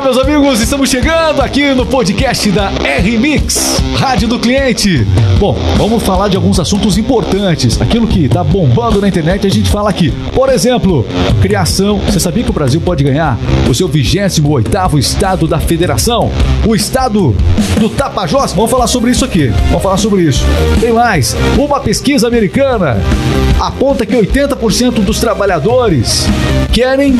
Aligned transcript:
Olá, 0.00 0.14
meus 0.14 0.18
amigos, 0.18 0.60
estamos 0.62 0.88
chegando 0.88 1.42
aqui 1.42 1.74
no 1.74 1.84
podcast 1.84 2.50
da 2.50 2.70
R-Mix, 2.82 3.82
Rádio 3.98 4.28
do 4.28 4.38
Cliente. 4.38 5.06
Bom, 5.38 5.54
vamos 5.76 6.02
falar 6.02 6.28
de 6.28 6.36
alguns 6.36 6.58
assuntos 6.58 6.96
importantes. 6.96 7.78
Aquilo 7.78 8.06
que 8.06 8.26
tá 8.26 8.42
bombando 8.42 8.98
na 8.98 9.08
internet, 9.08 9.46
a 9.46 9.50
gente 9.50 9.68
fala 9.68 9.90
aqui. 9.90 10.10
Por 10.32 10.48
exemplo, 10.48 11.06
criação. 11.42 11.98
Você 11.98 12.18
sabia 12.18 12.42
que 12.42 12.48
o 12.48 12.54
Brasil 12.54 12.80
pode 12.80 13.04
ganhar 13.04 13.38
o 13.68 13.74
seu 13.74 13.90
28º 13.90 14.98
estado 14.98 15.46
da 15.46 15.60
federação? 15.60 16.30
O 16.66 16.74
estado 16.74 17.36
do 17.78 17.90
Tapajós. 17.90 18.54
Vamos 18.54 18.70
falar 18.70 18.86
sobre 18.86 19.10
isso 19.10 19.26
aqui. 19.26 19.48
Vamos 19.68 19.82
falar 19.82 19.98
sobre 19.98 20.22
isso. 20.22 20.46
Tem 20.80 20.94
mais. 20.94 21.36
Uma 21.58 21.78
pesquisa 21.78 22.26
americana 22.26 22.96
aponta 23.60 24.06
que 24.06 24.16
80% 24.16 25.04
dos 25.04 25.20
trabalhadores 25.20 26.26
querem 26.72 27.14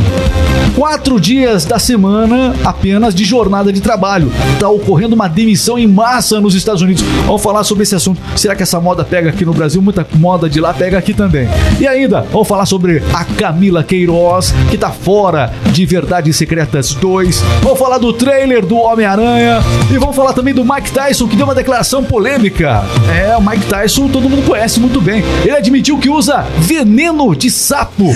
quatro 0.74 1.20
dias 1.20 1.66
da 1.66 1.78
semana 1.78 2.54
apenas 2.70 3.14
de 3.14 3.24
jornada 3.24 3.72
de 3.72 3.80
trabalho. 3.80 4.32
Está 4.54 4.68
ocorrendo 4.68 5.14
uma 5.14 5.28
demissão 5.28 5.78
em 5.78 5.86
massa 5.86 6.40
nos 6.40 6.54
Estados 6.54 6.82
Unidos. 6.82 7.02
Vamos 7.26 7.42
falar 7.42 7.64
sobre 7.64 7.82
esse 7.82 7.94
assunto. 7.94 8.20
Será 8.36 8.54
que 8.54 8.62
essa 8.62 8.80
moda 8.80 9.04
pega 9.04 9.30
aqui 9.30 9.44
no 9.44 9.52
Brasil? 9.52 9.82
Muita 9.82 10.06
moda 10.14 10.48
de 10.48 10.60
lá 10.60 10.72
pega 10.72 10.98
aqui 10.98 11.12
também. 11.12 11.48
E 11.78 11.86
ainda, 11.86 12.24
vamos 12.32 12.48
falar 12.48 12.66
sobre 12.66 13.02
a 13.12 13.24
Camila 13.24 13.84
Queiroz, 13.84 14.54
que 14.68 14.76
está 14.76 14.90
fora 14.90 15.52
de 15.72 15.84
Verdades 15.84 16.36
Secretas 16.36 16.94
2. 16.94 17.42
Vamos 17.62 17.78
falar 17.78 17.98
do 17.98 18.12
trailer 18.12 18.64
do 18.64 18.76
Homem-Aranha. 18.76 19.60
E 19.90 19.98
vamos 19.98 20.16
falar 20.16 20.32
também 20.32 20.54
do 20.54 20.64
Mike 20.64 20.90
Tyson, 20.90 21.26
que 21.28 21.36
deu 21.36 21.46
uma 21.46 21.54
declaração 21.54 22.04
polêmica. 22.04 22.84
É, 23.10 23.36
o 23.36 23.40
Mike 23.42 23.66
Tyson 23.66 24.08
todo 24.08 24.28
mundo 24.28 24.46
conhece 24.46 24.80
muito 24.80 25.00
bem. 25.00 25.22
Ele 25.42 25.56
admitiu 25.56 25.98
que 25.98 26.08
usa 26.08 26.46
veneno 26.58 27.34
de 27.34 27.50
sapo. 27.50 28.10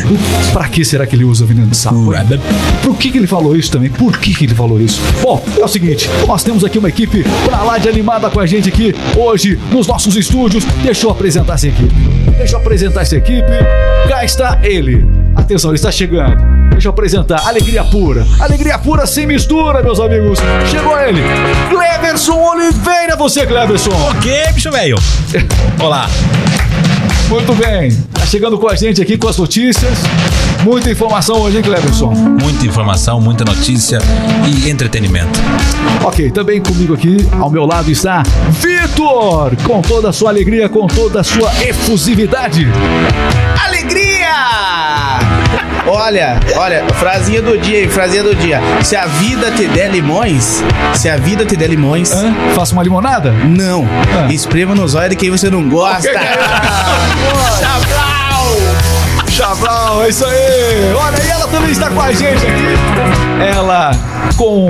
Pra 0.52 0.68
que 0.68 0.84
será 0.84 1.06
que 1.06 1.16
ele 1.16 1.24
usa 1.24 1.45
veneno 1.45 1.68
de 1.68 1.76
sapo? 1.76 1.96
Por 2.82 2.96
que, 2.96 3.10
que 3.10 3.18
ele 3.18 3.26
falou 3.26 3.56
isso 3.56 3.70
também? 3.70 3.90
Por 3.90 4.16
que, 4.18 4.34
que 4.34 4.43
ele 4.44 4.54
falou 4.54 4.80
isso? 4.80 5.00
Bom, 5.22 5.42
é 5.58 5.64
o 5.64 5.68
seguinte, 5.68 6.08
nós 6.26 6.42
temos 6.42 6.64
aqui 6.64 6.78
uma 6.78 6.88
equipe 6.88 7.24
pra 7.44 7.62
lá 7.62 7.78
de 7.78 7.88
animada 7.88 8.30
com 8.30 8.40
a 8.40 8.46
gente 8.46 8.68
aqui 8.68 8.95
hoje 9.16 9.59
nos 9.70 9.86
nossos 9.86 10.16
estúdios. 10.16 10.64
Deixa 10.82 11.06
eu 11.06 11.10
apresentar 11.10 11.54
essa 11.54 11.68
equipe. 11.68 11.95
Deixa 12.36 12.54
eu 12.54 12.60
apresentar 12.60 13.02
essa 13.02 13.16
equipe. 13.16 13.51
Cá 14.09 14.24
está 14.24 14.59
ele. 14.62 15.04
Atenção, 15.34 15.70
ele 15.70 15.76
está 15.76 15.90
chegando. 15.90 16.36
Deixa 16.70 16.88
eu 16.88 16.90
apresentar. 16.90 17.46
Alegria 17.46 17.84
pura. 17.84 18.26
Alegria 18.40 18.78
pura 18.78 19.06
sem 19.06 19.26
mistura, 19.26 19.82
meus 19.82 20.01
amigos. 20.01 20.38
Chegou 20.70 20.98
ele. 21.01 21.20
Cleverson 21.70 22.36
Oliveira. 22.36 23.16
Você, 23.16 23.46
Cleverson. 23.46 23.92
Ok, 24.10 24.52
bicho 24.52 24.70
velho. 24.70 24.96
Olá. 25.80 26.08
Muito 27.35 27.52
bem. 27.57 27.90
Tá 28.13 28.24
chegando 28.24 28.57
com 28.57 28.68
a 28.68 28.77
gente 28.77 29.02
aqui 29.02 29.18
com 29.18 29.27
as 29.27 29.37
notícias. 29.37 29.99
Muita 30.63 30.88
informação 30.88 31.41
hoje, 31.41 31.57
hein, 31.57 31.65
Cleverson? 31.65 32.13
Muita 32.13 32.65
informação, 32.65 33.21
muita 33.21 33.45
notícia 33.45 33.99
e 34.46 34.71
entretenimento. 34.71 35.41
Ok, 36.04 36.30
também 36.30 36.63
comigo 36.63 36.95
aqui, 36.95 37.16
ao 37.41 37.51
meu 37.51 37.66
lado 37.66 37.91
está 37.91 38.23
Vitor, 38.51 39.57
com 39.65 39.82
toda 39.82 40.10
a 40.10 40.13
sua 40.13 40.30
alegria, 40.30 40.68
com 40.68 40.87
toda 40.87 41.23
a 41.23 41.24
sua 41.24 41.51
efusividade. 41.66 42.68
Alegria! 43.66 45.13
Olha, 45.87 46.40
olha, 46.57 46.82
frasinha 46.95 47.43
do 47.43 47.59
dia, 47.59 47.82
hein? 47.82 47.88
Frasinha 47.88 48.23
do 48.23 48.35
dia. 48.35 48.60
Se 48.82 48.96
a 48.96 49.07
vida 49.07 49.51
te 49.51 49.66
der 49.66 49.91
limões, 49.91 50.63
se 50.95 51.09
a 51.10 51.16
vida 51.16 51.45
te 51.45 51.57
der 51.57 51.68
limões, 51.68 52.10
Hã? 52.13 52.35
Faça 52.54 52.73
uma 52.73 52.82
limonada? 52.82 53.30
não. 53.32 53.87
Ah. 54.18 54.32
Esprema 54.32 54.74
nos 54.74 54.95
olhos 54.95 55.10
de 55.10 55.16
quem 55.16 55.30
você 55.30 55.51
não 55.51 55.68
gosta. 55.68 56.09
Chablau, 59.29 60.04
é 60.04 60.09
isso 60.10 60.24
aí! 60.24 60.93
Olha, 60.95 61.23
e 61.23 61.29
ela 61.30 61.49
também 61.49 61.71
está 61.73 61.91
com 61.91 62.01
a 62.01 62.13
gente 62.13 62.46
aqui. 62.46 63.52
Ela, 63.52 63.91
com 64.37 64.69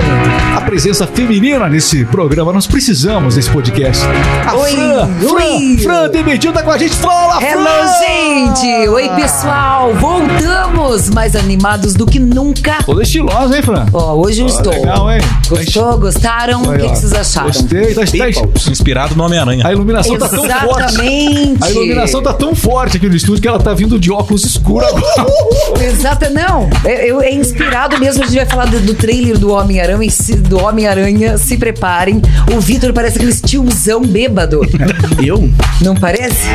presença 0.65 1.05
feminina 1.07 1.67
nesse 1.69 2.03
programa, 2.05 2.51
nós 2.51 2.65
precisamos 2.65 3.35
desse 3.35 3.49
podcast. 3.49 4.03
A 4.47 4.55
Oi, 4.55 4.71
Fran, 4.71 5.07
Fran, 5.19 5.33
oi. 5.33 5.77
Fran 5.81 6.09
Demetil 6.09 6.51
tá 6.51 6.63
com 6.63 6.71
a 6.71 6.77
gente. 6.77 6.95
Fala, 6.95 7.39
Fran! 7.39 7.47
Hello, 7.47 8.55
gente! 8.55 8.89
Oi, 8.89 9.09
pessoal! 9.09 9.93
Voltamos 9.93 11.09
mais 11.11 11.35
animados 11.35 11.93
do 11.93 12.05
que 12.05 12.19
nunca. 12.19 12.79
Toda 12.85 13.03
estilosa, 13.03 13.55
hein, 13.55 13.61
Fran? 13.61 13.85
Ó, 13.93 14.15
hoje 14.15 14.41
eu 14.41 14.45
Ó, 14.45 14.49
estou. 14.49 14.73
Legal, 14.73 15.11
hein? 15.11 15.21
Gostou? 15.47 15.97
Gostaram? 15.99 16.63
o 16.63 16.71
que, 16.73 16.89
que 16.89 16.95
vocês 16.95 17.13
acharam? 17.13 17.47
Gostei. 17.47 17.93
Tá, 17.93 18.01
tá- 18.01 18.71
Inspirado 18.71 19.15
no 19.15 19.23
Homem-Aranha. 19.23 19.67
a 19.67 19.71
iluminação 19.71 20.17
tá 20.17 20.27
tão 20.27 20.43
forte. 20.43 20.83
Exatamente! 20.83 21.63
A 21.63 21.69
iluminação 21.71 22.23
tá 22.23 22.33
tão 22.33 22.55
forte 22.55 22.97
aqui 22.97 23.07
no 23.07 23.15
estúdio 23.15 23.41
que 23.41 23.47
ela 23.47 23.59
tá 23.59 23.73
vindo 23.73 23.99
de 23.99 24.11
óculos 24.11 24.43
escuros 24.43 24.87
agora. 24.89 25.83
Exata, 25.83 26.29
não. 26.29 26.67
É, 26.83 27.09
eu- 27.09 27.21
é 27.21 27.31
inspirado 27.31 27.99
mesmo. 27.99 28.23
A 28.23 28.25
gente 28.27 28.35
vai 28.37 28.45
falar 28.45 28.65
do, 28.65 28.79
do 28.79 28.93
trailer 28.95 29.37
do 29.37 29.51
Homem-Aranha. 29.51 30.05
e 30.05 30.09
se- 30.11 30.35
Do 30.55 30.63
Homem-Aranha, 30.63 31.37
se 31.37 31.57
preparem. 31.57 32.21
O 32.55 32.61
Vitor 32.61 32.93
parece 32.93 33.17
aquele 33.17 33.33
tiozão 33.33 34.01
bêbado. 34.01 34.61
Eu? 35.21 35.49
Não 35.81 35.93
parece? 35.95 36.47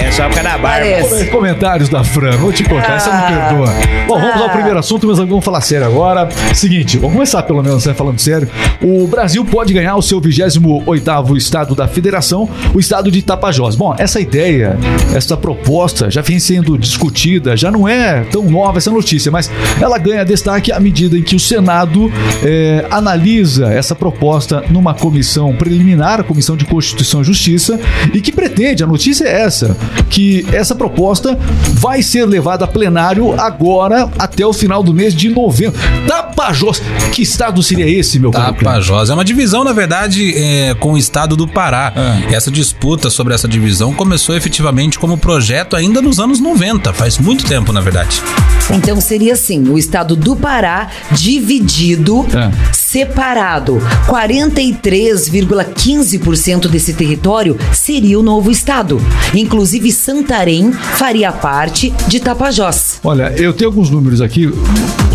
É 0.00 0.12
só 0.12 0.28
na 0.28 0.56
barba. 0.56 0.60
Parece. 0.68 1.24
Comentários 1.26 1.88
da 1.88 2.04
Fran, 2.04 2.36
vou 2.36 2.52
te 2.52 2.62
contar, 2.62 2.94
essa 2.94 3.10
não 3.10 3.18
Ah. 3.18 3.22
perdoa. 3.26 3.74
Bom, 4.06 4.20
vamos 4.20 4.36
Ah. 4.40 4.44
ao 4.44 4.50
primeiro 4.50 4.78
assunto, 4.78 5.08
mas 5.08 5.18
vamos 5.18 5.44
falar 5.44 5.60
sério 5.60 5.84
agora. 5.88 6.28
Seguinte, 6.54 6.98
vamos 6.98 7.14
começar 7.14 7.42
pelo 7.42 7.60
menos 7.60 7.84
né, 7.84 7.94
falando 7.94 8.20
sério. 8.20 8.48
O 8.80 9.08
Brasil 9.08 9.44
pode 9.44 9.72
ganhar 9.74 9.96
o 9.96 10.02
seu 10.02 10.20
28º 10.20 11.36
estado 11.36 11.74
da 11.74 11.88
federação, 11.88 12.48
o 12.72 12.78
estado 12.78 13.10
de 13.10 13.22
Tapajós. 13.22 13.74
Bom, 13.74 13.92
essa 13.98 14.20
ideia, 14.20 14.78
essa 15.12 15.36
proposta 15.36 16.08
já 16.12 16.20
vem 16.22 16.38
sendo 16.38 16.78
discutida, 16.78 17.56
já 17.56 17.72
não 17.72 17.88
é 17.88 18.20
tão 18.30 18.44
nova 18.44 18.78
essa 18.78 18.90
notícia, 18.92 19.32
mas 19.32 19.50
ela 19.80 19.98
ganha 19.98 20.24
destaque 20.24 20.70
à 20.70 20.78
medida 20.78 21.18
em 21.18 21.22
que 21.22 21.34
o 21.34 21.40
Senado 21.40 22.08
eh, 22.44 22.86
analisa 22.88 23.47
essa 23.56 23.94
proposta 23.94 24.62
numa 24.68 24.92
comissão 24.92 25.54
preliminar, 25.56 26.20
a 26.20 26.24
Comissão 26.24 26.56
de 26.56 26.64
Constituição 26.64 27.22
e 27.22 27.24
Justiça, 27.24 27.78
e 28.12 28.20
que 28.20 28.32
pretende, 28.32 28.82
a 28.82 28.86
notícia 28.86 29.24
é 29.24 29.42
essa, 29.42 29.76
que 30.10 30.44
essa 30.52 30.74
proposta 30.74 31.38
vai 31.74 32.02
ser 32.02 32.26
levada 32.26 32.64
a 32.64 32.68
plenário 32.68 33.38
agora 33.40 34.10
até 34.18 34.44
o 34.44 34.52
final 34.52 34.82
do 34.82 34.92
mês 34.92 35.14
de 35.14 35.28
novembro. 35.28 35.78
Tapajós, 36.06 36.82
que 37.12 37.22
estado 37.22 37.62
seria 37.62 37.88
esse, 37.88 38.18
meu 38.18 38.30
caro? 38.30 38.54
Tapajós. 38.54 39.10
É 39.10 39.14
uma 39.14 39.24
divisão, 39.24 39.64
na 39.64 39.72
verdade, 39.72 40.34
é, 40.36 40.74
com 40.74 40.92
o 40.92 40.98
estado 40.98 41.36
do 41.36 41.46
Pará. 41.46 41.92
Ah. 41.94 42.20
Essa 42.32 42.50
disputa 42.50 43.10
sobre 43.10 43.34
essa 43.34 43.48
divisão 43.48 43.94
começou 43.94 44.36
efetivamente 44.36 44.98
como 44.98 45.16
projeto 45.16 45.76
ainda 45.76 46.02
nos 46.02 46.18
anos 46.18 46.40
90. 46.40 46.92
Faz 46.92 47.18
muito 47.18 47.44
tempo, 47.44 47.72
na 47.72 47.80
verdade. 47.80 48.22
Então 48.70 49.00
seria 49.00 49.32
assim: 49.34 49.68
o 49.68 49.78
estado 49.78 50.14
do 50.16 50.36
Pará 50.36 50.88
dividido, 51.12 52.26
É. 52.34 52.50
separado. 52.90 53.78
43,15% 54.06 56.68
desse 56.68 56.94
território 56.94 57.58
seria 57.70 58.18
o 58.18 58.22
novo 58.22 58.50
estado. 58.50 58.98
Inclusive 59.34 59.92
Santarém 59.92 60.72
faria 60.72 61.30
parte 61.30 61.92
de 62.08 62.18
Tapajós. 62.18 62.98
Olha, 63.04 63.30
eu 63.36 63.52
tenho 63.52 63.68
alguns 63.68 63.90
números 63.90 64.22
aqui. 64.22 64.46
O 64.46 64.56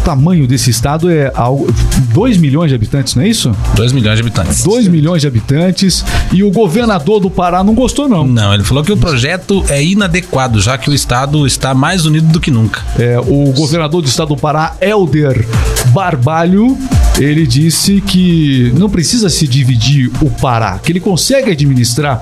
tamanho 0.06 0.46
desse 0.46 0.70
estado 0.70 1.10
é 1.10 1.32
algo. 1.34 1.66
2 2.14 2.38
milhões 2.38 2.70
de 2.70 2.76
habitantes, 2.76 3.16
não 3.16 3.24
é 3.24 3.28
isso? 3.28 3.52
2 3.76 3.92
milhões 3.92 4.18
de 4.18 4.22
habitantes. 4.22 4.64
2 4.64 4.88
milhões 4.88 5.22
de 5.22 5.28
habitantes. 5.28 6.06
E 6.32 6.44
o 6.44 6.52
governador 6.52 7.20
do 7.20 7.32
Pará 7.32 7.64
não 7.64 7.74
gostou, 7.74 8.08
não. 8.08 8.28
Não, 8.28 8.54
ele 8.54 8.64
falou 8.64 8.84
que 8.84 8.92
o 8.92 8.98
projeto 8.98 9.66
é 9.68 9.84
inadequado, 9.84 10.62
já 10.62 10.78
que 10.78 10.92
o 10.92 10.94
estado 10.94 11.48
está 11.48 11.74
mais 11.74 12.06
unido 12.06 12.28
do 12.28 12.40
que 12.40 12.52
nunca. 12.52 12.84
É, 13.00 13.20
o 13.20 13.52
governador 13.52 14.04
do 14.04 14.08
estado 14.08 14.28
do 14.30 14.38
Pará, 14.38 14.76
Helder 14.80 15.44
Barbalho, 15.88 16.78
ele 17.20 17.46
disse 17.46 18.02
que 18.02 18.74
não 18.78 18.90
precisa 18.90 19.30
se 19.30 19.48
dividir 19.48 20.12
o 20.22 20.30
Pará, 20.30 20.80
que 20.80 20.92
ele 20.92 21.00
consegue 21.00 21.52
administrar 21.52 22.20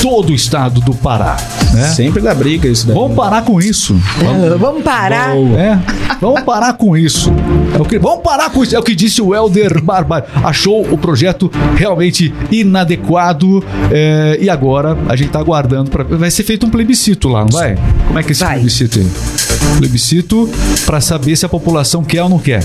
todo 0.00 0.30
o 0.30 0.34
estado 0.34 0.80
do 0.80 0.94
Pará. 0.94 1.36
Né? 1.72 1.88
Sempre 1.88 2.20
dá 2.22 2.34
briga 2.34 2.68
isso 2.68 2.86
daí. 2.86 2.94
Vamos 2.94 3.16
parar 3.16 3.42
com 3.42 3.60
isso. 3.60 3.96
Ah, 4.20 4.56
Vamos 4.58 4.82
parar. 4.82 5.34
É, 5.36 5.78
vamos 6.20 6.42
parar 6.42 6.74
com 6.74 6.96
isso. 6.96 7.32
É 7.74 7.80
o 7.80 7.84
que, 7.84 7.98
vamos 7.98 8.22
parar 8.22 8.50
com 8.50 8.62
isso. 8.62 8.76
É 8.76 8.78
o 8.78 8.82
que 8.82 8.94
disse 8.94 9.20
o 9.22 9.34
Helder 9.34 9.82
Barbalho. 9.82 10.24
Achou 10.42 10.82
o 10.92 10.98
projeto 10.98 11.50
realmente 11.76 12.32
inadequado. 12.50 13.64
é, 13.90 14.38
e 14.40 14.50
agora 14.50 14.96
a 15.08 15.16
gente 15.16 15.30
tá 15.30 15.38
aguardando. 15.40 15.90
Pra, 15.90 16.04
vai 16.04 16.30
ser 16.30 16.42
feito 16.44 16.66
um 16.66 16.70
plebiscito 16.70 17.28
lá, 17.28 17.40
não 17.40 17.48
vai? 17.50 17.76
Como 18.06 18.18
é 18.18 18.22
que 18.22 18.28
é 18.28 18.32
esse 18.32 18.44
Vai. 18.44 18.54
plebiscito 18.54 18.98
aí? 18.98 19.06
Plebiscito 19.78 20.48
para 20.86 21.00
saber 21.00 21.34
se 21.36 21.44
a 21.44 21.48
população 21.48 22.04
quer 22.04 22.22
ou 22.22 22.28
não 22.28 22.38
quer. 22.38 22.62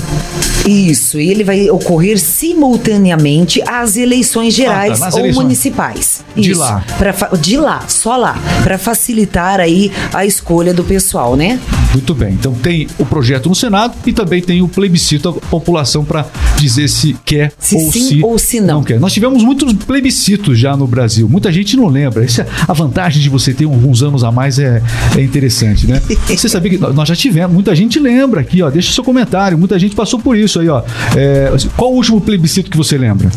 Isso, 0.66 1.20
e 1.20 1.30
ele 1.30 1.44
vai 1.44 1.69
ocorrer 1.70 2.20
simultaneamente 2.20 3.62
às 3.68 3.98
eleições 3.98 4.54
gerais 4.54 5.02
Ah, 5.02 5.10
tá, 5.10 5.14
ou 5.14 5.20
eleições. 5.20 5.44
municipais. 5.44 6.24
De 6.36 6.52
Isso, 6.52 6.60
lá. 6.60 6.84
pra 6.98 7.12
de 7.40 7.58
lá, 7.58 7.84
só 7.88 8.16
lá, 8.16 8.38
para 8.64 8.78
facilitar 8.78 9.60
aí 9.60 9.92
a 10.14 10.26
escolha 10.26 10.74
do 10.74 10.84
pessoal, 10.84 11.36
né? 11.36 11.60
Muito 11.94 12.14
bem. 12.14 12.34
Então 12.34 12.54
tem 12.54 12.88
o 12.98 13.06
projeto 13.06 13.50
no 13.50 13.56
Senado 13.56 13.96
e 14.06 14.14
também 14.14 14.42
tem 14.42 14.62
o 14.62 14.68
plebiscito 14.68 15.30
à 15.30 15.34
população 15.34 16.06
para 16.06 16.26
dizer 16.58 16.88
se 16.88 17.16
quer 17.26 17.52
Se 17.58 17.76
ou 17.76 17.92
sim 17.92 18.02
se 18.02 18.24
ou 18.24 18.38
se 18.40 18.62
não. 18.62 18.84
quer. 18.84 19.00
Nós 19.00 19.14
tivemos 19.14 19.44
muitos 19.44 19.72
plebiscitos 19.74 20.58
já 20.60 20.78
no 20.78 20.86
Brasil. 20.86 21.28
Muita 21.28 21.52
gente 21.52 21.76
não 21.76 21.88
lembra. 21.88 22.24
Essa, 22.24 22.48
a 22.68 22.74
vantagem 22.74 23.22
de 23.22 23.30
você 23.30 23.54
ter 23.54 23.66
alguns 23.66 24.04
anos 24.04 24.24
a 24.24 24.32
mais 24.32 24.60
é, 24.60 24.82
é 25.18 25.22
interessante, 25.22 25.88
né? 25.88 26.02
Você 26.30 26.48
sabia 26.48 26.72
que 26.72 26.78
nós 26.78 27.08
já 27.10 27.16
tivemos, 27.16 27.54
muita 27.54 27.76
gente 27.76 28.00
lembra 28.00 28.42
aqui, 28.42 28.62
ó. 28.62 28.70
Deixa 28.70 28.94
seu 28.94 29.04
comentário. 29.04 29.58
Muita 29.58 29.78
gente 29.78 29.96
passou 29.96 30.20
por 30.20 30.38
isso 30.38 30.60
aí, 30.60 30.70
ó. 30.70 30.84
É, 31.16 31.52
qual 31.76 31.92
o 31.92 31.96
último 31.96 32.22
plebiscito 32.22 32.70
que 32.70 32.78
você 32.78 32.98
lembra? 32.98 33.30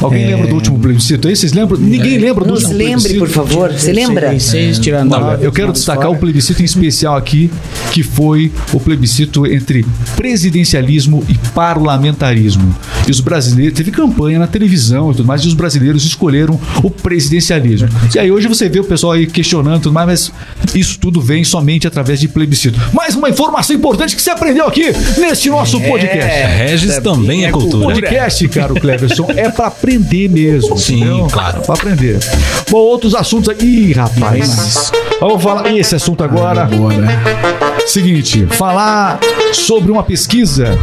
Alguém 0.00 0.26
lembra 0.26 0.46
do 0.46 0.54
último 0.54 0.78
plebiscito 0.78 1.26
aí? 1.28 1.34
Vocês 1.36 1.52
lembram? 1.52 1.78
Ninguém 1.78 2.18
lembra 2.18 2.44
do 2.44 2.50
Nos 2.52 2.62
último 2.62 2.78
lembre, 2.78 2.94
plebiscito? 3.14 3.18
por 3.18 3.28
favor. 3.28 3.72
Você 3.72 3.92
lembra? 3.92 4.28
16, 4.30 4.78
tirando 4.78 5.10
Não, 5.10 5.34
eu 5.34 5.50
quero 5.52 5.72
destacar 5.72 6.04
fora. 6.06 6.16
o 6.16 6.20
plebiscito 6.20 6.62
em 6.62 6.64
especial 6.64 7.16
aqui, 7.16 7.50
que 7.92 8.02
foi 8.02 8.52
o 8.72 8.78
plebiscito 8.80 9.46
entre 9.46 9.84
presidencialismo 10.16 11.24
e 11.28 11.34
parlamentarismo. 11.54 12.74
E 13.06 13.10
os 13.10 13.20
brasileiros, 13.20 13.76
teve 13.76 13.90
campanha 13.90 14.38
na 14.38 14.46
televisão 14.46 15.10
e 15.10 15.14
tudo 15.16 15.26
mais, 15.26 15.42
e 15.42 15.48
os 15.48 15.54
brasileiros 15.54 16.04
escolheram 16.04 16.60
o 16.82 16.90
presidencialismo. 16.90 17.88
E 18.14 18.18
aí 18.18 18.30
hoje 18.30 18.46
você 18.46 18.68
vê 18.68 18.78
o 18.80 18.84
pessoal 18.84 19.12
aí 19.14 19.26
questionando 19.26 19.78
e 19.78 19.82
tudo 19.82 19.92
mais, 19.92 20.06
mas 20.06 20.74
isso 20.74 20.98
tudo 20.98 21.20
vem 21.20 21.42
somente 21.44 21.86
através 21.86 22.20
de 22.20 22.28
plebiscito. 22.28 22.78
Mais 22.92 23.14
uma 23.16 23.28
informação 23.30 23.74
importante 23.74 24.14
que 24.14 24.22
você 24.22 24.30
aprendeu 24.30 24.66
aqui 24.66 24.92
neste 25.18 25.48
nosso 25.50 25.80
podcast. 25.80 26.46
Regis 26.58 26.98
também 26.98 27.46
é 27.46 27.50
cultura. 27.50 27.86
Podcast, 27.86 28.46
caro 28.48 28.74
Cleverson, 28.74 29.26
é 29.36 29.48
pra 29.50 29.70
aprender 29.88 30.28
mesmo. 30.28 30.76
Sim, 30.76 31.26
claro. 31.32 31.62
Pra 31.62 31.74
aprender. 31.74 32.18
Bom, 32.70 32.78
outros 32.78 33.14
assuntos 33.14 33.48
aqui. 33.48 33.64
Ih, 33.64 33.92
rapaz. 33.92 34.92
Vamos 35.18 35.42
falar 35.42 35.74
esse 35.74 35.94
assunto 35.94 36.22
agora. 36.22 36.66
Bora. 36.66 37.08
Seguinte, 37.86 38.46
falar 38.50 39.18
sobre 39.52 39.90
uma 39.90 40.02
pesquisa 40.02 40.78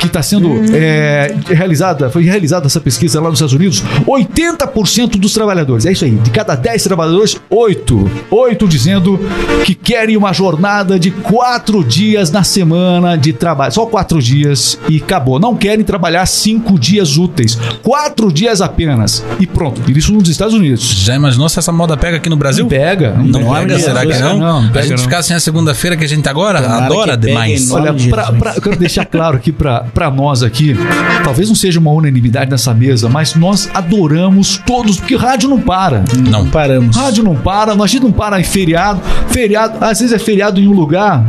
que 0.00 0.06
está 0.06 0.22
sendo 0.22 0.48
é, 0.74 1.34
realizada, 1.46 2.08
foi 2.10 2.22
realizada 2.24 2.66
essa 2.66 2.80
pesquisa 2.80 3.20
lá 3.20 3.28
nos 3.28 3.38
Estados 3.38 3.54
Unidos, 3.54 3.82
80% 4.06 5.16
dos 5.18 5.32
trabalhadores, 5.32 5.86
é 5.86 5.92
isso 5.92 6.04
aí, 6.04 6.12
de 6.12 6.30
cada 6.30 6.54
10 6.54 6.82
trabalhadores, 6.84 7.36
8, 7.50 8.10
8 8.30 8.68
dizendo 8.68 9.18
que 9.64 9.74
querem 9.74 10.16
uma 10.16 10.32
jornada 10.32 10.98
de 10.98 11.10
4 11.10 11.84
dias 11.84 12.30
na 12.30 12.42
semana 12.42 13.16
de 13.16 13.32
trabalho, 13.32 13.72
só 13.72 13.86
4 13.86 14.20
dias 14.22 14.78
e 14.88 14.96
acabou, 14.98 15.38
não 15.38 15.56
querem 15.56 15.84
trabalhar 15.84 16.24
5 16.26 16.78
dias 16.78 17.16
úteis, 17.16 17.58
4 17.82 18.32
dias 18.32 18.60
apenas 18.60 19.24
e 19.40 19.46
pronto, 19.46 19.90
isso 19.90 20.12
nos 20.12 20.28
Estados 20.28 20.54
Unidos. 20.54 20.82
Já 21.04 21.14
imaginou 21.16 21.48
se 21.48 21.58
essa 21.58 21.72
moda 21.72 21.96
pega 21.96 22.16
aqui 22.18 22.28
no 22.28 22.36
Brasil? 22.36 22.64
Não 22.64 22.68
pega, 22.70 23.12
Não 23.12 23.40
pega, 23.40 23.50
larga, 23.50 23.78
será 23.78 24.06
que 24.06 24.18
não? 24.18 24.38
Não, 24.38 24.62
não 24.62 24.68
a 24.68 24.72
pega 24.72 24.82
gente 24.88 24.98
não. 24.98 25.04
ficar 25.04 25.22
sem 25.22 25.36
a 25.36 25.40
segunda-feira 25.40 25.96
que 25.96 26.04
a 26.04 26.08
gente 26.08 26.28
agora? 26.28 26.62
Tomara 26.62 26.84
Adora 26.86 27.16
demais. 27.16 27.68
em 27.68 27.72
Olha, 27.72 27.94
pra, 27.94 28.32
pra- 28.32 28.54
eu 28.56 28.62
quero 28.62 28.76
deixar 28.76 29.04
claro 29.04 29.36
aqui 29.36 29.50
pra 29.52 29.80
pra 29.98 30.12
nós 30.12 30.44
aqui, 30.44 30.76
talvez 31.24 31.48
não 31.48 31.56
seja 31.56 31.80
uma 31.80 31.90
unanimidade 31.90 32.48
nessa 32.48 32.72
mesa, 32.72 33.08
mas 33.08 33.34
nós 33.34 33.68
adoramos 33.74 34.56
todos, 34.64 34.96
porque 34.98 35.16
rádio 35.16 35.48
não 35.48 35.60
para. 35.60 36.04
Não. 36.30 36.46
Paramos. 36.46 36.94
Rádio 36.96 37.24
não 37.24 37.34
para, 37.34 37.72
a 37.72 37.86
gente 37.88 38.04
não 38.04 38.12
para 38.12 38.38
em 38.40 38.44
feriado. 38.44 39.00
Feriado, 39.26 39.84
às 39.84 39.98
vezes 39.98 40.12
é 40.14 40.18
feriado 40.20 40.60
em 40.60 40.68
um 40.68 40.72
lugar. 40.72 41.24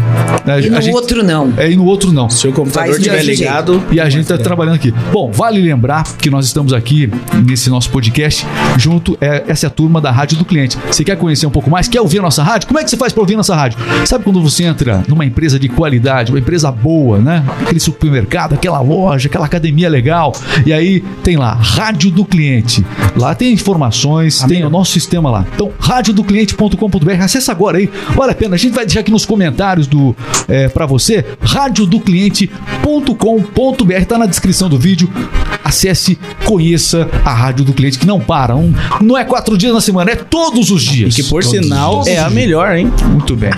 né, 0.45 0.62
E 0.62 0.68
a 0.68 0.69
no 0.71 0.81
gente- 0.81 0.94
outro 0.94 1.24
não. 1.24 1.51
É, 1.57 1.71
e 1.71 1.75
no 1.75 1.83
outro 1.86 2.12
não. 2.12 2.30
Se 2.30 2.48
o 2.48 2.54
computador 2.54 2.92
estiver 2.95 3.24
jeito. 3.24 3.39
ligado. 3.39 3.83
E 3.92 4.00
a 4.00 4.07
gente 4.07 4.21
está 4.21 4.38
trabalhando 4.38 4.75
aqui. 4.75 4.94
Bom, 5.12 5.31
vale 5.31 5.60
lembrar 5.60 6.04
que 6.18 6.30
nós 6.30 6.45
estamos 6.45 6.71
aqui 6.71 7.12
nesse 7.48 7.71
nosso 7.71 7.89
podcast 7.89 8.45
junto. 8.77 9.18
É, 9.19 9.45
essa 9.48 9.66
é 9.66 9.68
a 9.68 9.71
turma 9.71 10.00
da 10.00 10.12
Rádio 10.12 10.38
do 10.38 10.45
Cliente. 10.45 10.77
Você 10.92 11.04
quer 11.04 11.18
conhecer 11.18 11.48
um 11.48 11.51
pouco 11.51 11.71
mais? 11.71 11.88
Quer 11.88 12.01
ouvir 12.01 12.19
a 12.19 12.21
nossa 12.21 12.44
rádio? 12.44 12.68
Como 12.68 12.80
é 12.80 12.83
que 12.83 12.89
você 12.92 12.98
faz 12.98 13.12
para 13.12 13.21
ouvir 13.21 13.33
a 13.33 13.38
nossa 13.38 13.56
rádio? 13.56 13.80
Sabe 14.06 14.24
quando 14.24 14.39
você 14.44 14.63
entra 14.66 15.04
numa 15.07 15.25
empresa 15.25 15.57
de 15.60 15.68
qualidade, 15.69 16.31
uma 16.31 16.39
empresa 16.39 16.71
boa, 16.71 17.18
né? 17.18 17.44
Aquele 17.63 17.80
supermercado, 17.80 18.49
aquela 18.51 18.81
loja, 18.81 19.28
aquela 19.28 19.46
academia 19.46 19.90
legal. 19.90 20.34
E 20.66 20.74
aí 20.74 21.01
tem 21.24 21.38
lá, 21.38 21.54
Rádio 21.54 22.12
do 22.12 22.25
Cliente. 22.25 22.86
Lá 23.16 23.36
tem 23.36 23.54
informações, 23.54 24.42
tem 24.44 24.63
o 24.63 24.69
nosso 24.69 24.92
sistema 24.92 25.30
lá. 25.30 25.46
Então, 25.54 25.72
radiodocliente.com.br. 25.80 27.22
Acessa 27.22 27.51
agora 27.51 27.78
aí. 27.78 27.90
Vale 28.16 28.31
a 28.31 28.36
pena. 28.36 28.56
A 28.56 28.57
gente 28.57 28.74
vai 28.74 28.86
deixar 28.86 29.01
aqui 29.01 29.12
nos 29.12 29.25
comentários 29.25 29.88
do 29.88 30.16
é, 30.48 30.68
para 30.68 30.86
você, 30.86 31.25
radiodocliente.com.br. 31.42 34.06
Tá 34.07 34.18
na 34.18 34.25
descrição 34.25 34.69
do 34.69 34.78
vídeo. 34.78 35.10
Acesse, 35.63 36.18
conheça 36.45 37.07
a 37.24 37.34
Rádio 37.34 37.66
do 37.66 37.74
Cliente, 37.74 38.00
que 38.00 38.07
não 38.07 38.19
para. 38.19 38.56
Um, 38.56 38.74
não 39.02 39.18
é 39.18 39.24
quatro 39.24 39.57
dias 39.57 39.74
na 39.74 39.81
semana, 39.81 40.12
é 40.12 40.16
todos 40.16 40.72
os 40.72 40.81
dias. 40.81 41.16
Que 41.16 41.24
por 41.24 41.44
Todos 41.44 41.63
sinal 41.63 42.04
é 42.07 42.18
a 42.18 42.30
melhor, 42.30 42.75
hein? 42.75 42.92
Muito 43.12 43.36
bem. 43.36 43.52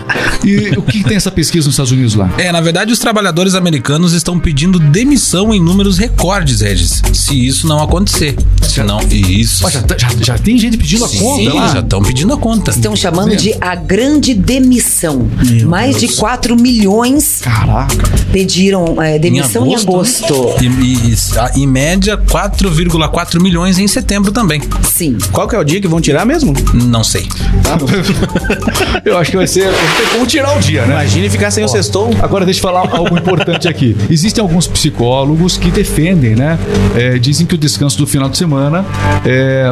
E 0.44 0.78
o 0.78 0.82
que 0.82 1.04
tem 1.04 1.16
essa 1.16 1.32
pesquisa 1.32 1.68
nos 1.68 1.74
Estados 1.74 1.92
Unidos 1.92 2.16
lá? 2.16 2.30
É, 2.38 2.52
na 2.52 2.60
verdade, 2.60 2.92
os 2.92 3.00
trabalhadores 3.00 3.56
americanos 3.56 4.14
estão 4.14 4.40
pedindo 4.40 4.80
demissão 4.90 5.54
em 5.54 5.60
números 5.62 5.98
recordes, 5.98 6.62
Regis. 6.62 7.02
Se 7.14 7.48
isso 7.48 7.68
não 7.68 7.82
acontecer. 7.82 8.36
Se 8.62 8.82
não, 8.84 9.02
e 9.10 9.42
isso. 9.42 9.66
Ó, 9.66 9.70
já, 9.70 9.82
já, 9.98 10.10
já 10.22 10.38
tem 10.38 10.58
gente 10.58 10.78
pedindo 10.78 11.06
a 11.06 11.10
conta 11.10 11.42
Sim, 11.42 11.50
lá. 11.50 11.68
já 11.74 11.80
estão 11.80 12.02
pedindo 12.02 12.34
a 12.34 12.38
conta. 12.38 12.72
Estão 12.72 12.96
chamando 12.96 13.36
de 13.36 13.54
a 13.60 13.76
grande 13.76 14.34
demissão. 14.34 15.28
Mais 15.66 16.00
de 16.00 16.08
4 16.10 16.56
milhões 16.56 17.40
Caraca. 17.42 17.96
pediram 18.32 19.02
é, 19.02 19.18
demissão 19.20 19.66
em 19.66 19.76
agosto. 19.76 20.34
E, 20.62 20.66
e- 20.66 21.14
e- 21.14 21.38
a- 21.40 21.52
em 21.56 21.68
média, 21.68 22.18
4,4 22.18 23.42
milhões 23.42 23.78
em 23.78 23.88
setembro 23.88 24.32
também. 24.32 24.62
Sim. 24.84 25.18
Qual 25.32 25.48
que 25.48 25.56
é 25.56 25.60
o 25.60 25.64
dia 25.64 25.82
que 25.82 25.88
vão 25.88 26.00
tirar 26.02 26.26
mesmo? 26.26 26.54
Não 26.74 27.04
sei. 27.04 27.28
Eu 29.06 29.18
acho 29.18 29.32
que 29.32 29.38
vai 29.38 29.48
ser. 29.48 29.70
Vamos 30.14 30.32
tirar 30.32 30.58
o 30.58 30.60
dia, 30.62 30.86
né? 30.86 30.94
Imagine 30.94 31.30
ficar 31.30 31.52
sem 31.52 31.64
o 31.64 31.68
sextou. 31.68 32.10
Agora 32.22 32.46
deixa 32.46 32.60
eu 32.60 32.64
falar 32.64 32.88
algo 32.96 33.18
importante 33.18 33.68
aqui. 33.68 33.96
Existem 34.10 34.42
alguns 34.42 34.68
psicólogos 34.72 35.58
que 35.58 35.70
defendem, 35.70 36.36
né? 36.36 36.58
É, 36.96 37.18
dizem 37.18 37.46
que 37.46 37.56
o 37.56 37.58
descanso 37.58 37.98
do 37.98 38.08
final 38.08 38.30
de 38.30 38.38
semana, 38.38 38.86
é, 39.26 39.72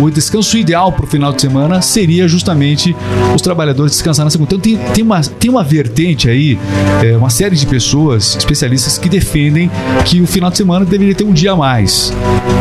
o 0.00 0.10
descanso 0.10 0.56
ideal 0.56 0.92
para 0.92 1.04
o 1.04 1.08
final 1.08 1.32
de 1.32 1.40
semana 1.40 1.82
seria 1.82 2.26
justamente 2.28 2.94
os 3.34 3.42
trabalhadores 3.42 3.92
descansar 3.92 4.24
na 4.24 4.30
segunda. 4.30 4.54
Então 4.54 4.60
tem, 4.60 4.76
tem, 4.94 5.04
uma, 5.04 5.20
tem 5.20 5.50
uma 5.50 5.62
vertente 5.62 6.28
aí, 6.28 6.58
é, 7.02 7.16
uma 7.16 7.30
série 7.30 7.56
de 7.56 7.66
pessoas, 7.66 8.36
especialistas, 8.36 8.98
que 8.98 9.08
defendem 9.08 9.70
que 10.04 10.20
o 10.20 10.26
final 10.26 10.50
de 10.50 10.56
semana 10.56 10.84
deveria 10.84 11.14
ter 11.14 11.24
um 11.24 11.32
dia 11.32 11.52
a 11.52 11.56
mais. 11.56 12.12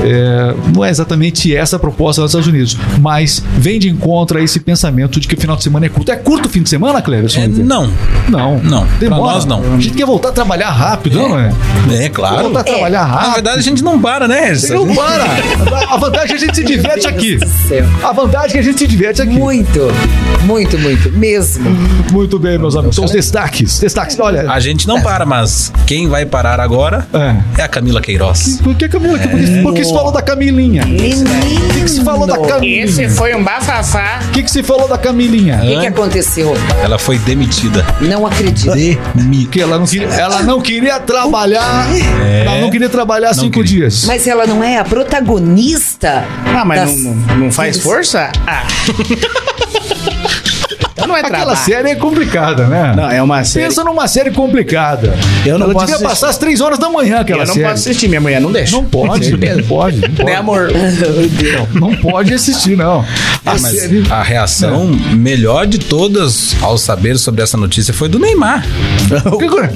É, 0.04 0.56
não 0.74 0.84
é 0.84 0.90
exatamente 0.90 1.56
essa 1.56 1.76
a 1.76 1.80
proposta 1.80 2.22
dos 2.22 2.32
Estados 2.32 2.48
Unidos, 2.48 2.78
mas 3.00 3.44
vem 3.58 3.80
de 3.80 3.90
encontro 3.90 4.38
a 4.38 4.42
esse 4.42 4.60
pensamento 4.60 5.20
de 5.20 5.28
que 5.28 5.36
o 5.36 5.38
final 5.38 5.56
de 5.56 5.64
semana 5.64 5.86
é 5.86 5.90
curto. 5.90 6.12
É 6.12 6.16
curto 6.16 6.46
o 6.48 6.50
fim 6.50 6.62
de 6.62 6.70
semana, 6.70 7.02
Cleverson? 7.02 7.42
É, 7.42 7.48
não. 7.48 7.90
Não. 8.30 8.60
Não, 8.60 8.86
pra 8.86 8.98
Demora. 8.98 9.34
nós 9.34 9.46
não. 9.46 9.62
A 9.74 9.80
gente 9.80 9.96
quer 9.96 10.06
voltar 10.06 10.30
a 10.30 10.32
trabalhar 10.32 10.70
rápido, 10.72 11.20
não 11.20 11.40
é? 11.40 11.52
É, 11.92 12.10
claro. 12.10 12.44
Voltar 12.44 12.60
a 12.62 12.64
trabalhar 12.64 13.08
Na 13.08 13.14
rápido. 13.14 13.34
verdade, 13.36 13.60
a 13.60 13.62
gente 13.62 13.84
não 13.84 14.02
para, 14.02 14.28
né, 14.28 14.46
Regis? 14.50 14.70
Não 14.70 14.94
para! 14.96 15.26
A 15.96 15.98
vantagem 15.98 16.26
é 16.26 16.28
que 16.28 16.34
a 16.34 16.38
gente 16.38 16.56
se 16.56 16.64
diverte 16.64 17.08
aqui. 17.08 17.40
A 18.04 18.12
vantagem 18.12 18.50
é 18.50 18.52
que 18.54 18.58
a 18.60 18.64
gente 18.64 18.80
se 18.80 18.88
diverte 18.88 19.22
aqui. 19.22 19.32
Muito, 19.38 19.80
muito, 20.44 20.78
muito. 20.80 21.12
Mesmo. 21.12 21.70
Muito 22.12 22.40
bem, 22.40 22.58
meus 22.58 22.76
amigos. 22.76 22.96
São 22.96 23.06
os 23.06 23.12
destaques. 23.12 23.80
Destaques, 23.80 24.20
olha. 24.20 24.52
A 24.52 24.60
gente 24.60 24.88
não 24.88 25.02
para, 25.02 25.26
mas 25.26 25.72
quem 25.86 26.08
vai 26.10 26.26
parar 26.26 26.60
agora 26.60 27.08
É. 27.14 27.62
é 27.62 27.64
a 27.64 27.68
Camila 27.68 28.02
Queiroz. 28.02 28.60
Por 28.64 28.76
que, 28.76 28.88
Camila? 28.90 29.18
Por 29.18 29.30
que, 29.40 29.62
por 29.62 29.74
que 29.74 29.84
se 29.86 29.94
falou 29.94 30.12
da 30.12 30.22
Camilinha? 30.22 30.84
O 30.84 30.88
Menino. 30.88 31.30
que, 31.74 31.82
que 31.82 31.90
se 31.90 32.04
falou 32.04 32.26
da 32.28 32.38
Camilinha? 32.40 33.10
foi 33.12 33.36
um 33.36 33.44
bafafá. 33.44 34.20
O 34.28 34.32
que, 34.32 34.44
que 34.44 34.52
se 34.52 34.64
falou 34.64 34.88
da 34.88 34.98
Camilinha? 34.98 35.58
O 35.64 35.68
que, 35.68 35.80
que 35.82 35.88
aconteceu? 35.88 36.54
Ela 36.84 36.98
foi 36.98 37.18
demitida. 37.20 37.86
Não 38.02 38.26
acredito. 38.26 38.72
Que 39.52 39.62
ela 39.62 39.78
não 39.78 39.86
queria, 39.86 40.08
ela 40.08 40.42
não 40.44 40.60
queria 40.62 41.00
trabalhar. 41.00 41.65
Ela 42.46 42.58
não 42.62 42.70
queria 42.70 42.90
trabalhar 42.90 43.28
Não 43.30 43.34
cinco 43.36 43.62
queria. 43.62 43.64
dias. 43.90 44.04
Mas 44.06 44.28
ela 44.28 44.46
não 44.46 44.64
é 44.64 44.78
a 44.78 44.84
protagonista. 44.84 46.24
Ah, 46.46 46.64
mas 46.66 46.80
das- 46.82 47.02
não, 47.04 47.14
não, 47.16 47.38
não 47.38 47.52
faz 47.52 47.80
força? 47.80 48.32
Ah. 48.48 48.64
Então 50.98 51.08
não 51.10 51.16
é 51.18 51.20
Aquela 51.20 51.38
trabalho. 51.48 51.58
série 51.66 51.90
é 51.90 51.96
complicada, 51.96 52.68
né? 52.68 52.94
Não, 52.96 53.12
é 53.12 53.22
uma 53.22 53.44
série. 53.44 53.66
Pensa 53.66 53.84
numa 53.84 54.08
série 54.08 54.32
complicada. 54.32 55.14
Eu 55.46 55.58
não 55.60 55.66
ela 55.66 55.74
posso 55.74 55.86
devia 55.88 55.96
assistir. 55.98 56.10
passar 56.10 56.30
às 56.30 56.38
três 56.38 56.62
horas 56.62 56.80
da 56.80 56.90
manhã 56.90 57.20
aquela 57.20 57.44
Eu 57.44 57.48
não 57.48 57.54
série. 57.54 57.66
posso 57.68 57.90
assistir, 57.90 58.08
minha 58.08 58.22
mulher 58.22 58.40
não 58.40 58.50
deixa. 58.50 58.72
Não 58.78 58.86
pode, 58.86 59.32
não 59.32 59.38
pode. 59.68 59.98
Não 60.00 60.10
pode, 60.10 60.24
Né, 60.24 60.36
amor? 60.36 60.70
não 61.76 61.94
pode 61.98 62.34
assistir, 62.34 62.78
não. 62.78 63.02
A 63.46 63.52
Ah, 63.52 63.58
mas 63.62 63.78
série- 63.78 64.04
a 64.10 64.24
reação 64.24 64.86
melhor 65.14 65.68
de 65.68 65.80
todas 65.80 66.56
ao 66.62 66.78
saber 66.78 67.18
sobre 67.18 67.42
essa 67.44 67.58
notícia 67.58 67.94
foi 67.94 68.08
do 68.08 68.18
Neymar. 68.18 68.66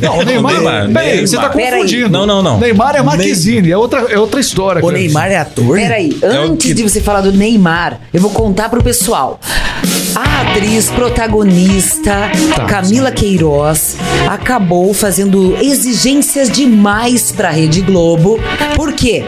Não, 0.01 0.17
o 0.19 0.23
Neymar. 0.23 0.53
Neymar, 0.53 0.89
Peraí, 0.91 1.27
você 1.27 1.35
tá 1.35 1.49
Neymar. 1.53 1.71
confundindo. 1.73 2.09
Não, 2.09 2.25
não, 2.25 2.41
não. 2.41 2.59
Neymar 2.59 2.95
é 2.95 3.01
Marquezine, 3.03 3.69
é 3.71 3.77
outra, 3.77 3.99
é 4.09 4.17
outra 4.17 4.39
história. 4.39 4.83
O. 4.83 4.89
Neymar 4.89 5.29
é 5.31 5.37
ator? 5.37 5.77
Peraí, 5.77 6.17
É 6.21 6.27
antes 6.27 6.67
que- 6.67 6.73
de 6.73 6.81
você 6.83 6.99
falar 7.01 7.21
do 7.21 7.31
Neymar, 7.31 7.99
eu 8.13 8.19
vou 8.21 8.31
contar 8.31 8.69
pro 8.69 8.81
pessoal. 8.83 9.39
Atriz 10.51 10.89
protagonista 10.89 12.29
Tá. 12.55 12.65
Camila 12.65 13.11
Queiroz 13.11 13.95
acabou 14.27 14.93
fazendo 14.93 15.55
exigências 15.61 16.49
demais 16.49 17.31
pra 17.31 17.49
Rede 17.51 17.81
Globo. 17.81 18.39
Por 18.75 18.93
quê? 18.93 19.23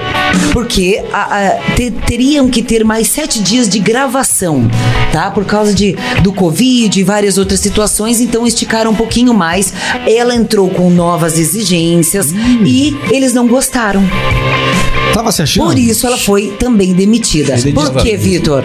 Porque 0.51 1.01
a- 1.13 1.37
a- 1.47 1.75
te- 1.75 1.91
teriam 1.91 2.49
que 2.49 2.61
ter 2.61 2.83
mais 2.83 3.07
sete 3.07 3.41
dias 3.41 3.69
de 3.69 3.79
gravação, 3.79 4.69
tá? 5.11 5.29
Por 5.31 5.45
causa 5.45 5.73
de, 5.73 5.95
do 6.23 6.33
Covid 6.33 6.99
e 6.99 7.03
várias 7.03 7.37
outras 7.37 7.59
situações, 7.59 8.19
então 8.19 8.45
esticaram 8.47 8.91
um 8.91 8.95
pouquinho 8.95 9.33
mais. 9.33 9.73
Ela 10.07 10.35
entrou 10.35 10.69
com 10.69 10.89
novas 10.89 11.37
exigências 11.37 12.31
e 12.65 12.95
eles 13.11 13.33
não 13.33 13.47
gostaram. 13.47 14.03
Tava 15.13 15.31
se 15.31 15.41
achando? 15.41 15.65
Por 15.67 15.77
isso 15.77 16.07
ela 16.07 16.17
foi 16.17 16.53
também 16.57 16.93
demitida. 16.93 17.55
Por 17.73 17.95
quê, 18.01 18.15
Vitor? 18.15 18.63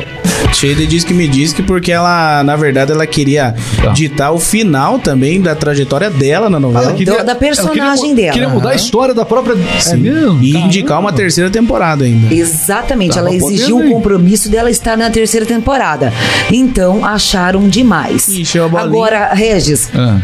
Sheila 0.52 0.86
diz 0.86 1.04
que 1.04 1.12
me 1.12 1.28
diz 1.28 1.52
que 1.52 1.62
porque 1.62 1.92
ela, 1.92 2.42
na 2.42 2.56
verdade, 2.56 2.90
ela 2.92 3.06
queria 3.06 3.54
Tá. 3.82 3.90
ditar 3.90 4.32
o 4.32 4.38
final 4.38 4.98
também 4.98 5.40
da 5.40 5.54
trajetória 5.54 6.08
dela 6.08 6.48
na 6.48 6.58
novela. 6.58 6.86
Ela 6.86 6.94
queria- 6.94 7.12
Da- 7.12 7.18
queria 7.20 7.34
personagem 7.36 8.10
mu- 8.10 8.14
dela. 8.16 8.32
Queria 8.32 8.48
mudar 8.48 8.68
a 8.68 8.72
Aham. 8.72 8.76
história 8.76 9.14
da 9.14 9.24
própria. 9.24 9.54
É 9.76 9.80
Sim. 9.80 9.96
mesmo? 9.98 10.42
E 10.42 10.52
Caramba. 10.52 10.68
indicar 10.68 11.00
uma 11.00 11.12
terceira 11.12 11.50
temporada 11.50 12.04
ainda. 12.04 12.34
Exatamente, 12.34 13.14
Tava 13.14 13.28
ela 13.28 13.36
exigiu 13.36 13.78
o 13.78 13.90
compromisso 13.90 14.48
dela 14.50 14.70
estar 14.70 14.96
na 14.96 15.10
terceira 15.10 15.44
temporada. 15.44 16.12
Então 16.50 17.04
acharam 17.04 17.68
demais. 17.68 18.26
A 18.28 18.68
bolinha. 18.68 18.80
Agora, 18.84 19.34
Regis, 19.34 19.90
Ah. 19.94 20.18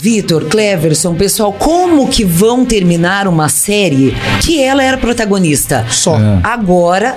Vitor, 0.00 0.44
Cleverson, 0.46 1.14
pessoal, 1.14 1.52
como 1.52 2.08
que 2.08 2.24
vão 2.24 2.64
terminar 2.64 3.26
uma 3.26 3.48
série 3.48 4.14
que 4.40 4.62
ela 4.62 4.82
era 4.82 4.96
protagonista? 4.98 5.86
Só. 5.90 6.16
É. 6.16 6.40
Agora 6.42 7.16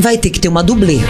vai 0.00 0.18
ter 0.18 0.30
que 0.30 0.40
ter 0.40 0.48
uma 0.48 0.62
dublê. 0.62 1.00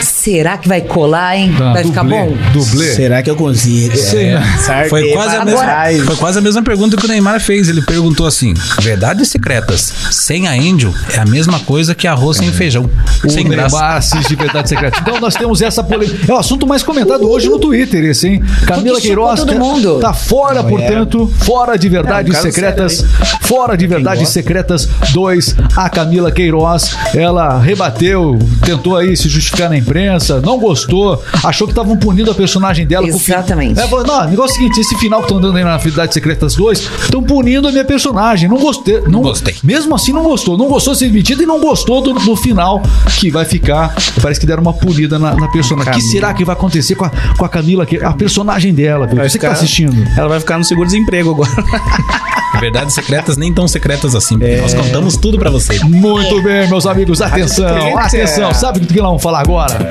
Será 0.00 0.56
que 0.56 0.68
vai 0.68 0.80
colar, 0.80 1.36
hein? 1.36 1.54
Tá, 1.56 1.72
vai 1.72 1.84
ficar 1.84 2.02
dublê, 2.02 2.16
bom? 2.18 2.36
Dublê. 2.52 2.92
Será 2.94 3.22
que 3.22 3.30
eu 3.30 3.36
consigo? 3.36 3.96
Sim. 3.96 4.32
Sartei 4.64 4.88
Foi 4.88 5.12
quase, 5.12 5.36
a 5.36 5.44
mesma, 5.44 5.64
foi 6.06 6.16
quase 6.16 6.38
a 6.38 6.40
mesma 6.40 6.62
pergunta 6.62 6.96
que 6.96 7.04
o 7.04 7.08
Neymar 7.08 7.40
fez. 7.40 7.68
Ele 7.68 7.82
perguntou 7.82 8.26
assim: 8.26 8.54
verdades 8.80 9.28
secretas 9.28 9.92
sem 10.10 10.46
a 10.48 10.52
Angel 10.52 10.92
é 11.14 11.18
a 11.20 11.24
mesma 11.24 11.58
coisa 11.60 11.94
que 11.94 12.06
arroz 12.06 12.36
sem 12.38 12.52
feijão. 12.52 12.88
O 13.24 13.28
sem 13.30 13.46
graça. 13.48 13.76
Neymar 13.76 13.96
assiste 13.96 14.34
Verdade 14.36 14.68
Secreta. 14.68 14.98
Então 15.00 15.20
nós 15.20 15.34
temos 15.34 15.60
essa 15.62 15.82
polêmica. 15.82 16.30
É 16.30 16.34
o 16.34 16.38
assunto 16.38 16.66
mais 16.66 16.82
comentado 16.82 17.28
hoje 17.28 17.48
no 17.48 17.58
Twitter, 17.58 18.04
esse, 18.04 18.28
hein? 18.28 18.42
Camila 18.66 19.00
Queiroz 19.00 19.40
todo 19.40 19.52
tá- 19.52 19.58
mundo. 19.58 19.98
tá 20.00 20.12
fora, 20.12 20.62
Não, 20.62 20.68
portanto, 20.68 21.32
fora 21.40 21.76
de 21.76 21.88
Verdades 21.88 22.34
É, 22.34 22.38
um 22.38 22.42
Secretas. 22.42 22.92
sério, 22.98 23.38
fora 23.42 23.76
de 23.76 23.86
Verdades. 23.86 24.28
Secretas 24.28 24.88
2. 25.12 25.56
A 25.76 25.88
Camila 25.88 26.30
Queiroz, 26.32 26.94
ela 27.14 27.58
rebateu, 27.60 28.31
tentou 28.64 28.96
aí 28.96 29.16
se 29.16 29.28
justificar 29.28 29.68
na 29.68 29.76
imprensa, 29.76 30.40
não 30.40 30.58
gostou, 30.58 31.22
achou 31.44 31.66
que 31.66 31.72
estavam 31.72 31.96
punindo 31.96 32.30
a 32.30 32.34
personagem 32.34 32.86
dela. 32.86 33.08
com 33.08 33.16
o 33.16 33.18
fi- 33.18 33.32
Exatamente. 33.32 33.78
É, 33.80 33.86
falou, 33.88 34.06
não, 34.06 34.22
o 34.26 34.28
negócio 34.30 34.52
é 34.52 34.54
o 34.54 34.58
seguinte, 34.58 34.80
esse 34.80 34.96
final 34.96 35.20
que 35.20 35.26
estão 35.26 35.40
dando 35.40 35.56
aí 35.58 35.64
na 35.64 35.76
Verdades 35.76 36.14
Secretas 36.14 36.54
2, 36.54 36.78
estão 37.04 37.22
punindo 37.22 37.66
a 37.68 37.72
minha 37.72 37.84
personagem. 37.84 38.48
Não 38.48 38.58
gostei. 38.58 39.00
Não, 39.08 39.20
gostei. 39.22 39.54
Mesmo 39.62 39.94
assim, 39.94 40.12
não 40.12 40.22
gostou. 40.22 40.56
Não 40.56 40.68
gostou 40.68 40.92
de 40.92 40.98
ser 41.00 41.06
demitido 41.06 41.42
e 41.42 41.46
não 41.46 41.60
gostou 41.60 42.00
do, 42.02 42.12
do 42.14 42.36
final 42.36 42.82
que 43.18 43.30
vai 43.30 43.44
ficar. 43.44 43.94
Parece 44.20 44.38
que 44.40 44.46
deram 44.46 44.62
uma 44.62 44.72
punida 44.72 45.18
na, 45.18 45.34
na 45.34 45.48
personagem. 45.48 45.92
O 45.92 45.96
que 45.96 46.02
será 46.02 46.32
que 46.34 46.44
vai 46.44 46.54
acontecer 46.54 46.94
com 46.94 47.04
a, 47.04 47.10
com 47.36 47.44
a 47.44 47.48
Camila, 47.48 47.84
que 47.86 48.02
a 48.02 48.12
personagem 48.12 48.72
dela? 48.74 49.06
Você 49.06 49.14
que 49.14 49.20
tá 49.22 49.28
ficar- 49.30 49.52
assistindo. 49.52 50.06
Ela 50.16 50.28
vai 50.28 50.40
ficar 50.40 50.58
no 50.58 50.64
seguro-desemprego 50.64 51.30
agora. 51.30 51.50
Verdades 52.60 52.94
secretas 52.94 53.36
nem 53.36 53.52
tão 53.52 53.66
secretas 53.66 54.14
assim. 54.14 54.38
porque 54.38 54.52
É. 54.52 54.60
Nós 54.60 54.74
contamos 54.74 55.16
tudo 55.16 55.38
pra 55.38 55.50
vocês. 55.50 55.82
Muito 55.82 56.42
bem, 56.42 56.68
meus 56.68 56.86
amigos, 56.86 57.20
atenção, 57.20 57.98
atenção. 57.98 58.54
Sabe 58.54 58.78
o 58.78 58.86
que 58.86 58.96
nós 58.96 59.06
vamos 59.06 59.22
falar 59.22 59.40
agora? 59.40 59.90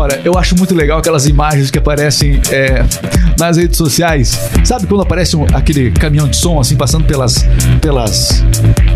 Olha, 0.00 0.18
eu 0.24 0.38
acho 0.38 0.56
muito 0.56 0.74
legal 0.74 0.98
aquelas 0.98 1.26
imagens 1.26 1.70
que 1.70 1.78
aparecem 1.78 2.40
é, 2.50 2.82
nas 3.38 3.58
redes 3.58 3.76
sociais. 3.76 4.40
Sabe 4.64 4.86
quando 4.86 5.02
aparece 5.02 5.36
um- 5.36 5.44
aquele 5.52 5.90
caminhão 5.90 6.26
de 6.26 6.36
som 6.36 6.58
assim 6.58 6.74
passando 6.74 7.04
pelas 7.04 7.44
pelas 7.82 8.42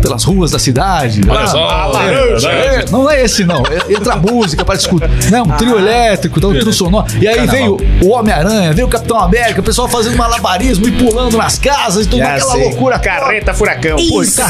pelas 0.01 0.23
ruas 0.23 0.49
da 0.49 0.57
cidade? 0.57 1.21
Olha 1.29 1.39
Ah, 1.41 1.47
só, 1.47 1.59
é, 1.59 1.85
laranja. 1.93 2.49
é, 2.49 2.85
não 2.89 3.09
é 3.09 3.23
esse 3.23 3.43
não. 3.43 3.61
É- 3.67 3.93
Entra 3.93 4.13
a 4.13 4.17
música, 4.17 4.65
parece 4.65 4.85
escuta, 4.85 5.07
né, 5.29 5.41
um 5.43 5.49
trio 5.51 5.77
elétrico, 5.77 6.41
tá, 6.41 6.47
um 6.47 6.57
trio 6.59 6.73
sonoro. 6.73 7.05
E 7.21 7.27
aí 7.27 7.35
Carnaval. 7.35 7.77
veio 7.77 7.77
o 8.03 8.09
Homem-Aranha, 8.11 8.73
veio 8.73 8.87
o 8.87 8.89
Capitão 8.89 9.19
América, 9.19 9.59
o 9.61 9.63
pessoal 9.63 9.87
fazendo 9.87 10.17
malabarismo 10.17 10.87
e 10.87 10.91
pulando 10.91 11.37
nas 11.37 11.59
casas 11.59 12.07
e 12.07 12.09
tudo 12.09 12.23
aquela 12.23 12.51
sei. 12.53 12.63
loucura. 12.63 12.97
Carreta 12.99 13.53
furacão. 13.53 13.97
Isso. 13.99 14.41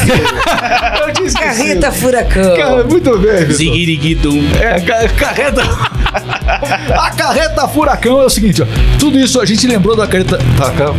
Eu 1.02 1.10
esquecido. 1.26 1.40
Carreta 1.40 1.92
furacão. 1.92 2.56
Cara, 2.58 2.84
muito 2.86 3.18
bem. 3.18 3.46
Ziguiriguidum. 3.52 4.42
É, 4.62 4.80
ca- 4.80 5.10
carreta. 5.10 5.62
a 6.98 7.10
carreta 7.12 7.68
furacão 7.68 8.22
é 8.22 8.26
o 8.26 8.30
seguinte, 8.30 8.62
ó. 8.62 8.66
Tudo 9.00 9.20
isso 9.20 9.40
a 9.40 9.46
gente 9.46 9.68
lembrou 9.68 9.96
da 9.96 10.08
carreta. 10.08 10.38
Ca- 10.58 10.94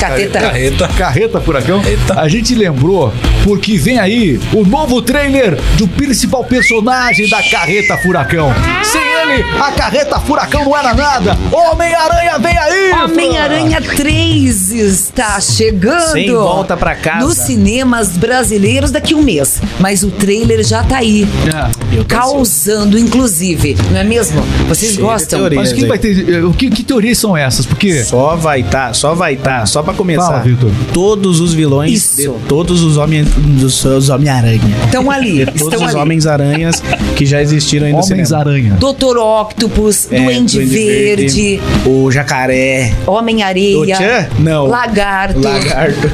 Carreta. 0.00 0.40
Carreta. 0.40 0.88
Carreta 0.96 1.40
furacão. 1.40 1.82
Eita. 1.84 2.20
A 2.20 2.28
gente 2.28 2.54
lembrou 2.54 3.12
porque 3.42 3.76
vem 3.76 3.98
aí 3.98 4.40
o 4.52 4.64
novo 4.64 5.02
trailer 5.02 5.58
do 5.76 5.86
principal 5.88 6.44
personagem 6.44 7.28
da 7.28 7.42
carreta 7.42 7.96
furacão. 7.98 8.52
Sem 8.84 9.00
ele, 9.02 9.44
a 9.60 9.72
carreta 9.72 10.18
furacão 10.20 10.64
não 10.64 10.76
era 10.76 10.94
nada. 10.94 11.36
Homem-Aranha 11.52 12.38
vem 12.38 12.56
aí! 12.56 12.92
Homem-Aranha 12.92 13.80
3 13.80 14.70
está 14.72 15.40
chegando. 15.40 16.12
Sem 16.12 16.32
volta 16.32 16.76
pra 16.76 16.94
casa. 16.94 17.24
Nos 17.26 17.36
cinemas 17.38 18.08
brasileiros 18.10 18.90
daqui 18.90 19.14
a 19.14 19.16
um 19.16 19.22
mês. 19.22 19.60
Mas 19.80 20.02
o 20.02 20.10
trailer 20.10 20.62
já 20.64 20.82
tá 20.82 20.98
aí. 20.98 21.26
É. 21.48 22.04
Causando, 22.04 22.98
inclusive. 22.98 23.76
Não 23.90 23.98
é 24.00 24.04
mesmo? 24.04 24.43
Vocês 24.68 24.92
Cheio 24.94 25.06
gostam? 25.06 25.40
Mas 25.54 25.72
quem 25.72 25.86
vai 25.86 25.98
ter. 25.98 26.28
eh, 26.28 26.42
O 26.42 26.52
que, 26.52 26.70
que 26.70 26.82
teorias 26.82 27.18
são 27.18 27.36
essas? 27.36 27.66
Porque. 27.66 28.02
Só 28.04 28.34
vai 28.36 28.62
tá, 28.62 28.92
só 28.92 29.14
vai 29.14 29.36
tá, 29.36 29.66
só 29.66 29.82
pra 29.82 29.92
começar. 29.94 30.26
Fala, 30.26 30.40
Vitor. 30.40 30.70
Todos 30.92 31.40
os 31.40 31.52
vilões 31.54 31.92
Isso. 31.92 32.16
de 32.32 32.38
todos 32.48 32.82
os 32.82 32.96
homens 32.96 33.28
dos 33.36 33.84
os 33.84 34.08
Homem-Aranha. 34.08 34.60
Estão 34.86 35.10
ali. 35.10 35.44
De 35.44 35.46
todos 35.46 35.62
Estão 35.62 35.86
os 35.86 35.94
ali. 35.94 36.02
Homens-Aranhas 36.02 36.82
que 37.16 37.26
já 37.26 37.40
existiram 37.42 37.86
aí 37.86 37.92
no 37.92 38.02
cinema. 38.02 38.22
Homens-Aranha. 38.28 38.76
Doutor 38.80 39.16
Octopus, 39.18 40.08
É, 40.10 40.20
Duende, 40.22 40.60
Verde, 40.64 41.60
o 41.86 42.10
Jacaré, 42.10 42.92
o 43.06 43.12
Homem-Areia, 43.12 43.96
Tchan? 43.96 44.28
Não. 44.38 44.66
Lagarto. 44.66 45.40
Lagarto. 45.40 46.10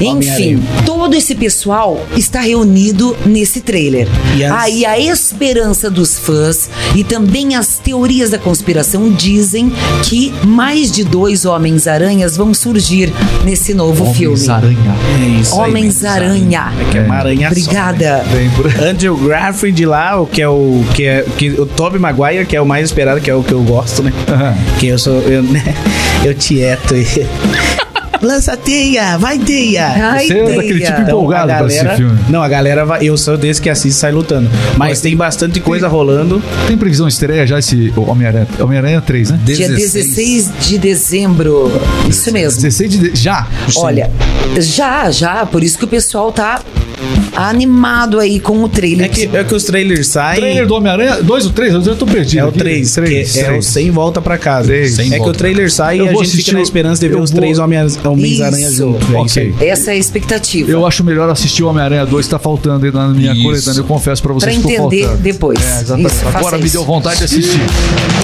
Enfim, 0.00 0.62
todo 0.84 1.14
esse 1.14 1.34
pessoal 1.34 2.04
está 2.16 2.40
reunido 2.40 3.16
nesse 3.24 3.60
trailer. 3.60 4.06
E 4.36 4.44
as- 4.44 4.52
Aí 4.66 4.84
a 4.84 4.98
esperança 4.98 5.90
dos 5.90 6.18
fãs 6.18 6.68
e 6.94 7.02
também 7.04 7.54
as 7.56 7.78
teorias 7.78 8.30
da 8.30 8.38
conspiração 8.38 9.10
dizem 9.10 9.72
que 10.02 10.32
mais 10.44 10.90
de 10.90 11.04
dois 11.04 11.44
Homens-Aranhas 11.44 12.36
vão 12.36 12.52
surgir 12.52 13.12
nesse 13.44 13.72
novo 13.74 14.12
filme. 14.12 14.34
Homens-Aranha. 14.36 14.96
É 15.22 15.40
isso 15.40 15.54
aí, 15.60 15.70
Homens-Aranha. 15.70 16.72
É 16.80 16.90
que 16.90 16.98
é 16.98 17.00
uma 17.02 17.14
aranha 17.16 17.48
Obrigada. 17.48 18.24
Aí. 18.32 18.88
Andrew 18.90 19.16
Garfield 19.16 19.86
lá, 19.86 20.20
o 20.20 20.26
que 20.26 20.42
é 20.42 20.48
o 20.48 20.84
que 20.94 21.04
é 21.04 21.24
que 21.38 21.50
o 21.50 21.66
Tobey 21.66 21.98
Maguire, 22.00 22.44
que 22.46 22.56
é 22.56 22.60
o 22.60 22.66
mais 22.66 22.84
esperado, 22.86 23.20
que 23.20 23.30
é 23.30 23.34
o 23.34 23.42
que 23.42 23.52
eu 23.52 23.62
gosto, 23.62 24.02
né? 24.02 24.12
Aham. 24.28 24.54
Que 24.78 24.88
eu 24.88 24.98
sou 24.98 25.20
eu, 25.22 25.42
né? 25.42 25.62
eu 26.24 26.34
tieto. 26.34 26.94
Lança 28.22 28.56
teia, 28.56 29.16
vai 29.18 29.38
teia. 29.38 29.86
Ai, 30.12 30.26
Você 30.26 30.38
é 30.38 30.44
daquele 30.56 30.80
tipo 30.80 30.92
Então, 31.00 31.02
empolgado 31.04 31.52
a 31.52 31.56
pra 31.58 31.66
esse 31.66 31.76
galera, 31.76 31.96
filme. 31.96 32.18
não, 32.28 32.42
a 32.42 32.48
galera 32.48 32.84
vai, 32.84 33.04
eu 33.04 33.16
sou 33.16 33.36
desse 33.36 33.60
que 33.60 33.68
assiste 33.70 33.94
e 33.94 33.98
sai 33.98 34.12
lutando. 34.12 34.48
Mas 34.76 35.00
tem 35.00 35.16
bastante 35.16 35.60
coisa 35.60 35.88
rolando. 35.88 36.42
Tem 36.66 36.76
previsão 36.76 37.06
de 37.06 37.12
estreia 37.12 37.46
já 37.46 37.58
esse 37.58 37.92
Homem-Aranha? 37.96 38.46
Homem-Aranha 38.60 39.00
3, 39.00 39.30
né? 39.30 39.40
Dia 39.44 39.68
16 39.68 40.50
de 40.60 40.78
dezembro. 40.78 41.70
Isso 42.08 42.32
mesmo. 42.32 42.60
16 42.60 42.90
de. 42.90 42.98
de- 43.10 43.16
Já! 43.20 43.46
Olha, 43.76 44.10
já, 44.58 45.10
já, 45.10 45.44
por 45.46 45.62
isso 45.62 45.78
que 45.78 45.84
o 45.84 45.88
pessoal 45.88 46.32
tá 46.32 46.60
animado 47.36 48.18
aí 48.18 48.40
com 48.40 48.62
o 48.62 48.68
trailer. 48.68 49.06
É 49.06 49.08
que, 49.08 49.28
é 49.36 49.44
que 49.44 49.54
os 49.54 49.64
trailers 49.64 50.08
saem. 50.08 50.40
Trailer 50.40 50.66
do 50.66 50.74
Homem-Aranha? 50.74 51.22
2 51.22 51.46
ou 51.46 51.52
3? 51.52 51.74
Eu 51.74 51.82
já 51.82 51.94
tô 51.94 52.06
perdido. 52.06 52.40
É 52.40 52.44
o. 52.46 52.52
3, 52.52 52.92
Três, 52.94 53.32
que 53.32 53.38
é 53.40 53.42
o 53.42 53.46
três. 53.46 53.66
sem 53.66 53.90
volta 53.90 54.20
pra 54.22 54.38
casa. 54.38 54.68
Três. 54.68 54.94
Sem 54.94 55.12
é 55.12 55.18
que 55.20 55.28
o 55.28 55.32
trailer 55.32 55.70
sai 55.70 56.00
Eu 56.00 56.06
e 56.06 56.08
a 56.08 56.12
vou 56.12 56.24
gente 56.24 56.36
fica 56.38 56.52
na 56.52 56.58
o- 56.60 56.62
esperança 56.62 57.00
de 57.00 57.08
ver 57.08 57.14
eu 57.16 57.20
os 57.22 57.30
vou- 57.30 57.40
três 57.40 57.58
Homens- 57.58 57.98
Homens-Aranha 58.04 58.68
Isso. 58.68 58.76
juntos. 58.76 59.08
É 59.14 59.22
isso 59.24 59.38
aí. 59.40 59.50
Ok. 59.52 59.68
Essa 59.68 59.90
é 59.90 59.94
a 59.94 59.96
expectativa. 59.96 60.70
Eu 60.70 60.86
acho 60.86 61.04
melhor 61.04 61.28
assistir 61.28 61.62
o 61.62 61.68
Homem-Aranha 61.68 62.06
2, 62.06 62.26
tá 62.26 62.38
faltando 62.38 62.86
aí 62.86 62.92
na 62.92 63.08
minha 63.08 63.32
Isso. 63.32 63.42
coletânea. 63.42 63.80
Eu 63.80 63.84
confesso 63.84 64.22
pra 64.22 64.32
vocês 64.32 64.54
Pra 64.56 64.62
que 64.68 64.74
entender 64.74 65.02
faltando. 65.02 65.22
depois. 65.22 65.58
É, 65.60 65.80
exatamente. 65.82 66.06
Isso, 66.12 66.24
faça 66.24 66.38
Agora 66.38 66.58
me 66.58 66.64
isso. 66.64 66.72
deu 66.72 66.84
vontade 66.84 67.18
de 67.18 67.24
assistir. 67.24 67.60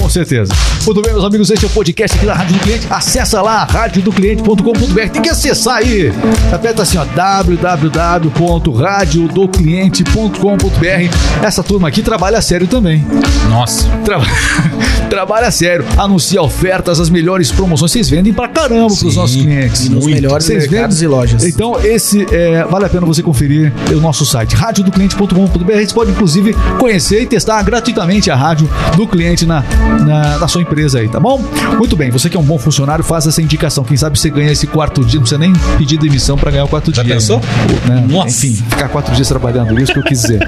Com 0.01 0.09
certeza. 0.09 0.53
Muito 0.87 1.03
bem, 1.03 1.12
meus 1.12 1.25
amigos, 1.25 1.51
esse 1.51 1.65
é 1.65 1.67
o 1.67 1.71
podcast 1.71 2.17
aqui 2.17 2.27
da 2.27 2.35
Rádio 2.35 2.55
do 2.55 2.61
Cliente. 2.61 2.87
Acessa 2.89 3.43
lá, 3.43 3.65
radiodocliente.com.br. 3.65 5.09
Tem 5.12 5.23
que 5.23 5.29
acessar 5.29 5.77
aí. 5.77 6.12
Aperta 6.53 6.83
assim, 6.83 6.97
ó, 6.99 7.05
www 7.05 8.72
radiodocliente.com.br. 8.73 11.45
Essa 11.45 11.62
turma 11.62 11.88
aqui 11.88 12.02
trabalha 12.02 12.41
sério 12.41 12.67
também. 12.67 13.05
Nossa. 13.49 13.87
Tra- 14.05 14.21
Trabalha 15.12 15.50
sério, 15.50 15.85
anuncia 15.99 16.41
ofertas, 16.43 16.99
as 16.99 17.11
melhores 17.11 17.52
promoções. 17.52 17.91
Vocês 17.93 18.09
vendem 18.09 18.33
pra 18.33 18.49
caramba 18.49 18.87
pros 18.97 19.14
nossos 19.14 19.37
clientes. 19.37 19.87
Nos 19.91 20.07
melhores 20.07 20.47
Vocês 20.47 20.67
mercados 20.71 21.00
vendem? 21.00 21.14
e 21.14 21.19
lojas. 21.19 21.45
Então, 21.45 21.79
esse 21.85 22.26
é, 22.35 22.64
vale 22.64 22.87
a 22.87 22.88
pena 22.88 23.05
você 23.05 23.23
conferir 23.23 23.71
o 23.91 24.00
nosso 24.00 24.25
site, 24.25 24.57
radiodocliente.com.br. 24.57 25.73
Você 25.87 25.93
pode, 25.95 26.12
inclusive, 26.12 26.55
conhecer 26.79 27.21
e 27.23 27.26
testar 27.26 27.62
gratuitamente 27.62 28.31
a 28.31 28.37
rádio 28.37 28.67
do 28.97 29.07
cliente 29.07 29.45
na, 29.45 29.62
na, 30.00 30.38
na 30.38 30.49
sua 30.49 30.62
empresa 30.62 30.99
aí, 31.00 31.09
tá 31.11 31.21
bom? 31.21 31.45
Muito 31.76 31.95
bem, 31.95 32.11
você 32.11 32.31
que 32.31 32.37
é 32.37 32.41
um 32.41 32.45
bom 32.45 32.57
funcionário, 32.59 33.05
faz 33.05 33.26
essa 33.26 33.43
indicação. 33.43 33.85
Quem 33.85 33.99
sabe 33.99 34.19
você 34.19 34.31
ganha 34.31 34.50
esse 34.50 34.67
quarto 34.67 35.05
dia, 35.05 35.17
não 35.17 35.23
precisa 35.25 35.38
nem 35.38 35.52
pedir 35.76 35.99
demissão 35.99 36.38
pra 36.38 36.50
ganhar 36.50 36.64
o 36.64 36.69
quarto 36.69 36.91
Já 36.95 37.02
dia. 37.02 37.17
pensou? 37.17 37.38
Né? 37.87 38.02
Nossa. 38.09 38.29
Enfim, 38.47 38.51
ficar 38.54 38.88
quatro 38.88 39.14
dias 39.14 39.28
trabalhando, 39.28 39.78
isso 39.80 39.92
que 39.92 39.99
eu 39.99 40.02
quis 40.02 40.23
dizer. 40.23 40.40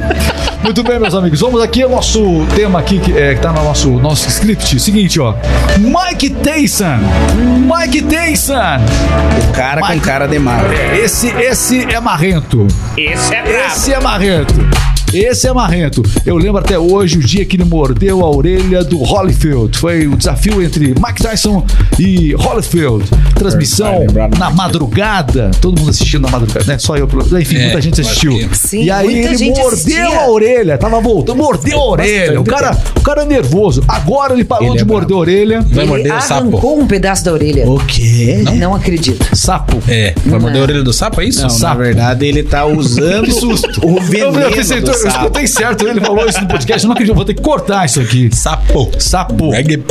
Muito 0.63 0.83
bem, 0.83 0.99
meus 0.99 1.15
amigos, 1.15 1.41
vamos 1.41 1.61
aqui 1.61 1.83
ao 1.83 1.91
nosso 1.91 2.47
tema 2.55 2.79
aqui 2.79 2.99
que, 2.99 3.17
é, 3.17 3.35
que 3.35 3.41
tá 3.41 3.53
no 3.53 3.63
nosso, 3.63 3.91
nosso 3.91 4.29
script. 4.29 4.81
Seguinte, 4.81 5.21
ó. 5.21 5.35
Mike 5.79 6.31
Tyson. 6.31 6.99
Mike 7.79 8.03
Tyson. 8.03 8.55
O 9.49 9.53
cara 9.53 9.81
com 9.83 9.89
Mike- 9.89 10.01
cara 10.07 10.27
de 10.27 10.39
mal. 10.39 10.61
Esse, 11.03 11.29
esse 11.29 11.85
é 11.93 12.01
marrento. 12.01 12.67
Esse 12.97 13.35
é 13.35 13.67
Esse 13.67 13.93
é 13.93 14.01
marrento. 14.01 14.55
Esse 15.15 15.47
é 15.47 15.53
marrento. 15.53 16.03
Eu 16.27 16.37
lembro 16.37 16.59
até 16.59 16.79
hoje 16.79 17.19
o 17.19 17.21
dia 17.21 17.45
que 17.45 17.57
ele 17.57 17.65
mordeu 17.65 18.21
a 18.25 18.29
orelha 18.31 18.83
do 18.83 18.99
Holyfield. 18.99 19.77
Foi 19.79 20.07
o 20.07 20.17
desafio 20.17 20.61
entre 20.63 20.89
Mike 20.89 21.23
Tyson 21.23 21.65
e 21.99 22.35
Holyfield. 22.35 23.05
Transmissão 23.35 24.05
na 24.39 24.51
madrugada. 24.51 25.51
Todo 25.61 25.79
mundo 25.79 25.91
assistindo 25.91 26.23
na 26.23 26.29
madrugada, 26.31 26.65
né? 26.67 26.79
Só 26.79 26.97
eu. 26.97 27.09
Enfim, 27.41 27.57
É, 27.57 27.63
muita 27.65 27.81
gente 27.81 28.01
assistiu. 28.01 28.33
Sim, 28.53 28.85
e 28.85 28.91
aí 28.91 29.19
ele 29.25 29.47
mordeu 29.51 29.69
assistia. 29.69 30.07
a 30.21 30.29
orelha. 30.31 30.79
Tava 30.79 31.01
voltando, 31.01 31.37
mordeu 31.37 31.79
a 31.79 31.91
orelha. 31.91 32.41
O 32.41 32.45
cara, 32.45 32.77
o 32.97 33.01
cara 33.01 33.23
é 33.23 33.27
nervoso. 33.27 33.85
Agora 33.87 34.35
ele 34.35 34.45
parou 34.45 34.69
Ele 34.69 34.77
de 34.79 34.83
é 34.83 34.85
morder 34.85 35.17
a 35.17 35.21
orelha. 35.21 35.61
Vai 35.63 35.85
Ele 35.85 35.91
morder 35.91 36.13
o 36.17 36.21
sapo. 36.21 36.35
arrancou 36.49 36.81
um 36.81 36.87
pedaço 36.87 37.25
da 37.25 37.33
orelha. 37.33 37.69
O 37.71 37.79
quê? 37.87 38.43
Não, 38.57 38.75
acredito. 38.75 39.25
Sapo. 39.37 39.79
É, 39.89 40.15
vai 40.27 40.41
morder 40.41 40.61
a 40.61 40.65
orelha 40.65 40.83
do 40.83 40.93
sapo, 40.93 41.21
é 41.21 41.27
isso? 41.27 41.47
Não, 41.47 41.59
na 41.59 41.75
verdade 41.75 42.27
ele 42.27 42.43
tá 42.43 42.65
usando 42.67 43.29
o 43.83 44.01
veneno 44.01 44.33
do 44.33 44.95
eu, 45.05 45.09
escutei 45.09 45.47
certo, 45.47 45.87
ele 45.87 46.01
falou 46.01 46.27
isso 46.27 46.41
no 46.41 46.49
podcast. 46.49 46.85
Eu 46.85 46.89
não 46.89 46.95
acredito, 46.95 47.15
vou 47.15 47.25
ter 47.25 47.35
que 47.35 47.43
cortar 47.43 47.85
isso 47.85 48.01
aqui. 48.01 48.31
Sapo. 48.33 48.91
Sapo. 48.99 49.51
Reggae. 49.51 49.83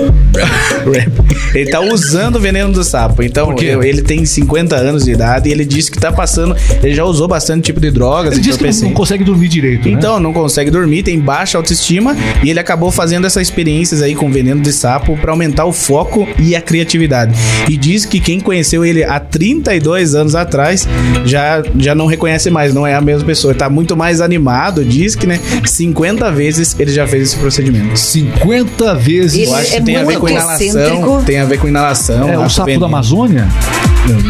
Ele 1.53 1.69
tá 1.69 1.79
usando 1.81 2.37
o 2.37 2.39
veneno 2.39 2.71
do 2.71 2.83
sapo. 2.83 3.23
Então, 3.23 3.55
ele 3.59 4.01
tem 4.01 4.25
50 4.25 4.75
anos 4.75 5.05
de 5.05 5.11
idade 5.11 5.49
e 5.49 5.51
ele 5.51 5.65
disse 5.65 5.91
que 5.91 5.99
tá 5.99 6.11
passando. 6.11 6.55
Ele 6.81 6.93
já 6.93 7.03
usou 7.03 7.27
bastante 7.27 7.63
tipo 7.63 7.79
de 7.79 7.91
drogas. 7.91 8.33
Ele 8.33 8.41
então 8.41 8.57
disse 8.57 8.79
que 8.79 8.83
não, 8.83 8.89
não 8.89 8.95
consegue 8.95 9.23
dormir 9.23 9.47
direito. 9.47 9.87
né? 9.87 9.95
Então, 9.95 10.19
não 10.19 10.33
consegue 10.33 10.71
dormir, 10.71 11.03
tem 11.03 11.19
baixa 11.19 11.57
autoestima 11.57 12.15
e 12.43 12.49
ele 12.49 12.59
acabou 12.59 12.91
fazendo 12.91 13.25
essas 13.25 13.43
experiências 13.43 14.01
aí 14.01 14.15
com 14.15 14.31
veneno 14.31 14.61
de 14.61 14.71
sapo 14.71 15.17
pra 15.17 15.31
aumentar 15.31 15.65
o 15.65 15.71
foco 15.73 16.27
e 16.39 16.55
a 16.55 16.61
criatividade. 16.61 17.33
E 17.69 17.77
diz 17.77 18.05
que 18.05 18.19
quem 18.19 18.39
conheceu 18.39 18.83
ele 18.85 19.03
há 19.03 19.19
32 19.19 20.15
anos 20.15 20.35
atrás 20.35 20.87
já, 21.25 21.61
já 21.77 21.93
não 21.95 22.05
reconhece 22.05 22.49
mais, 22.49 22.73
não 22.73 22.85
é 22.85 22.95
a 22.95 23.01
mesma 23.01 23.25
pessoa. 23.25 23.53
Tá 23.53 23.69
muito 23.69 23.95
mais 23.95 24.21
animado, 24.21 24.83
diz 24.93 25.15
que, 25.15 25.25
né, 25.27 25.39
50 25.65 26.31
vezes 26.31 26.75
ele 26.79 26.91
já 26.91 27.07
fez 27.07 27.23
esse 27.29 27.37
procedimento. 27.37 27.97
50 27.97 28.95
vezes. 28.95 29.33
Ele 29.33 29.47
Eu 29.47 29.55
acho 29.55 29.73
é 29.73 29.77
que 29.79 29.85
tem 29.85 29.95
a 29.97 30.03
ver 30.03 30.13
com 30.15 30.21
muito 30.21 30.31
inalação, 30.37 30.67
excêntrico. 30.67 31.23
tem 31.25 31.39
a 31.39 31.45
ver 31.45 31.57
com 31.59 31.67
inalação. 31.67 32.29
É 32.29 32.37
o 32.37 32.49
sapo 32.49 32.65
veneno. 32.65 32.81
da 32.81 32.85
Amazônia? 32.87 33.47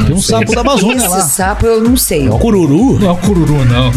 Tem 0.07 0.15
um 0.15 0.21
sapo 0.21 0.53
da 0.53 0.61
Amazônia 0.61 0.97
Esse 0.97 1.07
lá. 1.09 1.21
sapo 1.21 1.65
eu 1.65 1.81
não 1.83 1.97
sei. 1.97 2.27
Cururu? 2.27 2.99
Não 2.99 3.09
é 3.09 3.11
o 3.11 3.17
cururu, 3.17 3.65
não. 3.65 3.91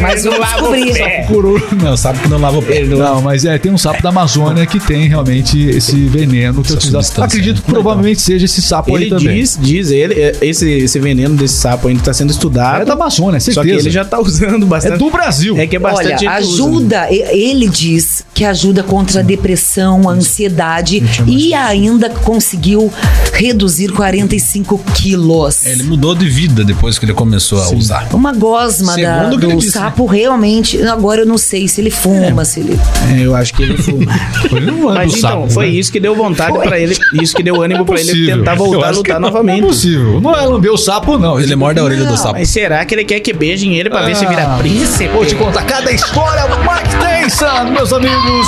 Mas 0.00 0.24
eu 0.24 0.32
descobri. 0.38 0.92
Cururu, 1.26 1.62
não. 1.72 1.86
Não, 1.90 1.96
sabe 1.96 2.18
que 2.18 2.28
não 2.28 2.38
lava 2.38 2.58
o 2.58 2.62
pé. 2.62 2.82
Não, 2.84 3.22
mas 3.22 3.44
é, 3.44 3.56
tem 3.56 3.72
um 3.72 3.78
sapo 3.78 4.02
da 4.02 4.08
Amazônia 4.10 4.66
que 4.66 4.78
tem 4.80 5.08
realmente 5.08 5.58
esse 5.70 5.94
veneno 6.06 6.62
que 6.62 6.72
eu 6.72 6.76
Essa 6.76 6.90
substância. 6.90 7.24
Acredito 7.24 7.62
que 7.62 7.70
provavelmente 7.70 8.20
seja 8.20 8.44
esse 8.44 8.60
sapo 8.60 8.94
aí 8.94 9.04
Ele 9.04 9.10
também. 9.10 9.36
diz, 9.38 9.58
diz 9.60 9.90
ele, 9.90 10.14
é, 10.14 10.36
esse, 10.42 10.68
esse 10.68 10.98
veneno 10.98 11.34
desse 11.36 11.54
sapo 11.54 11.88
ainda 11.88 12.02
tá 12.02 12.12
sendo 12.12 12.30
estudado. 12.30 12.82
É 12.82 12.84
da 12.84 12.92
Amazônia, 12.94 13.38
Só 13.40 13.52
certeza. 13.52 13.76
que 13.76 13.82
ele 13.84 13.90
já 13.90 14.04
tá 14.04 14.18
usando 14.20 14.66
bastante. 14.66 14.94
É 14.94 14.98
do 14.98 15.10
Brasil. 15.10 15.56
É 15.56 15.66
que 15.66 15.76
é 15.76 15.78
bastante 15.92 16.06
Olha, 16.06 16.16
usa, 16.16 16.24
né? 16.24 16.36
ajuda, 16.36 17.10
e- 17.10 17.50
ele 17.50 17.68
diz 17.68 18.24
que 18.34 18.44
ajuda 18.44 18.82
contra 18.82 19.20
a 19.20 19.22
depressão, 19.22 20.08
a 20.08 20.12
ansiedade 20.12 21.02
e 21.26 21.54
ainda 21.54 22.10
conseguiu 22.10 22.92
reduzir 23.36 23.88
45 23.92 24.78
quilos. 24.94 25.64
Ele 25.66 25.82
mudou 25.84 26.14
de 26.14 26.28
vida 26.28 26.64
depois 26.64 26.98
que 26.98 27.04
ele 27.04 27.12
começou 27.14 27.62
a 27.62 27.68
usar. 27.74 28.08
Uma 28.12 28.32
gosma 28.32 28.96
da- 28.96 29.18
Segundo 29.18 29.36
o 29.36 29.38
que 29.38 29.44
ele 29.46 29.54
do 29.54 29.60
disse, 29.60 29.72
sapo 29.72 30.06
realmente. 30.06 30.82
Agora 30.82 31.20
eu 31.22 31.26
não 31.26 31.36
sei 31.38 31.68
se 31.68 31.80
ele 31.80 31.90
fuma, 31.90 32.44
se 32.44 32.60
ele. 32.60 32.78
É, 33.14 33.20
eu 33.20 33.34
acho 33.36 33.52
que 33.54 33.62
ele 33.62 33.76
fuma. 33.76 34.06
Ele 34.56 34.70
anda 34.70 34.94
Mas 34.94 35.12
do 35.12 35.18
então, 35.18 35.30
sapo, 35.42 35.50
foi 35.50 35.66
né? 35.66 35.72
isso 35.72 35.92
que 35.92 36.00
deu 36.00 36.14
vontade 36.14 36.52
Foi. 36.56 36.66
pra 36.66 36.78
ele. 36.78 36.96
Isso 37.20 37.34
que 37.34 37.42
deu 37.42 37.60
ânimo 37.60 37.84
pra 37.84 38.00
ele 38.00 38.08
Possível. 38.10 38.38
tentar 38.38 38.52
Eu 38.52 38.56
voltar 38.58 38.86
a 38.86 38.90
lutar 38.90 39.20
não, 39.20 39.28
novamente. 39.28 39.60
Não 39.60 39.66
é 39.68 39.70
possível. 39.70 40.20
Não 40.20 40.34
é 40.34 40.40
lamber 40.46 40.72
o 40.72 40.76
sapo, 40.78 41.18
não. 41.18 41.38
Ele 41.38 41.54
morde 41.56 41.78
a 41.80 41.84
orelha 41.84 42.04
do 42.04 42.10
Não, 42.10 42.16
sapo. 42.16 42.32
mas 42.34 42.48
será 42.48 42.84
que 42.84 42.94
ele 42.94 43.04
quer 43.04 43.20
que 43.20 43.32
beijem 43.32 43.74
ele 43.76 43.90
pra 43.90 44.02
ver 44.02 44.16
se 44.16 44.24
vira 44.26 44.44
Ah, 44.44 44.58
príncipe? 44.58 45.08
Vou 45.08 45.26
te 45.26 45.34
contar 45.34 45.64
cada 45.64 45.90
história, 45.92 46.42
Mike 46.46 46.96
Tyson, 46.96 47.70
meus 47.72 47.92
amigos, 47.92 48.46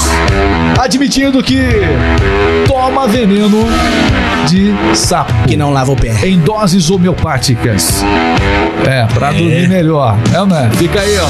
admitindo 0.81 1.43
que 1.43 1.59
toma 2.67 3.07
veneno 3.09 3.67
de 4.49 4.73
sapo. 4.97 5.33
Que 5.47 5.57
não 5.57 5.73
lava 5.73 5.93
o 5.93 5.97
pé. 5.97 6.27
Em 6.27 6.41
doses 6.41 6.91
homeopáticas. 6.91 8.03
É, 8.87 9.05
pra 9.07 9.33
dormir 9.33 9.69
melhor. 9.69 10.17
É, 10.33 10.47
né? 10.47 10.71
Fica 10.77 11.01
aí, 11.01 11.19
ó. 11.19 11.27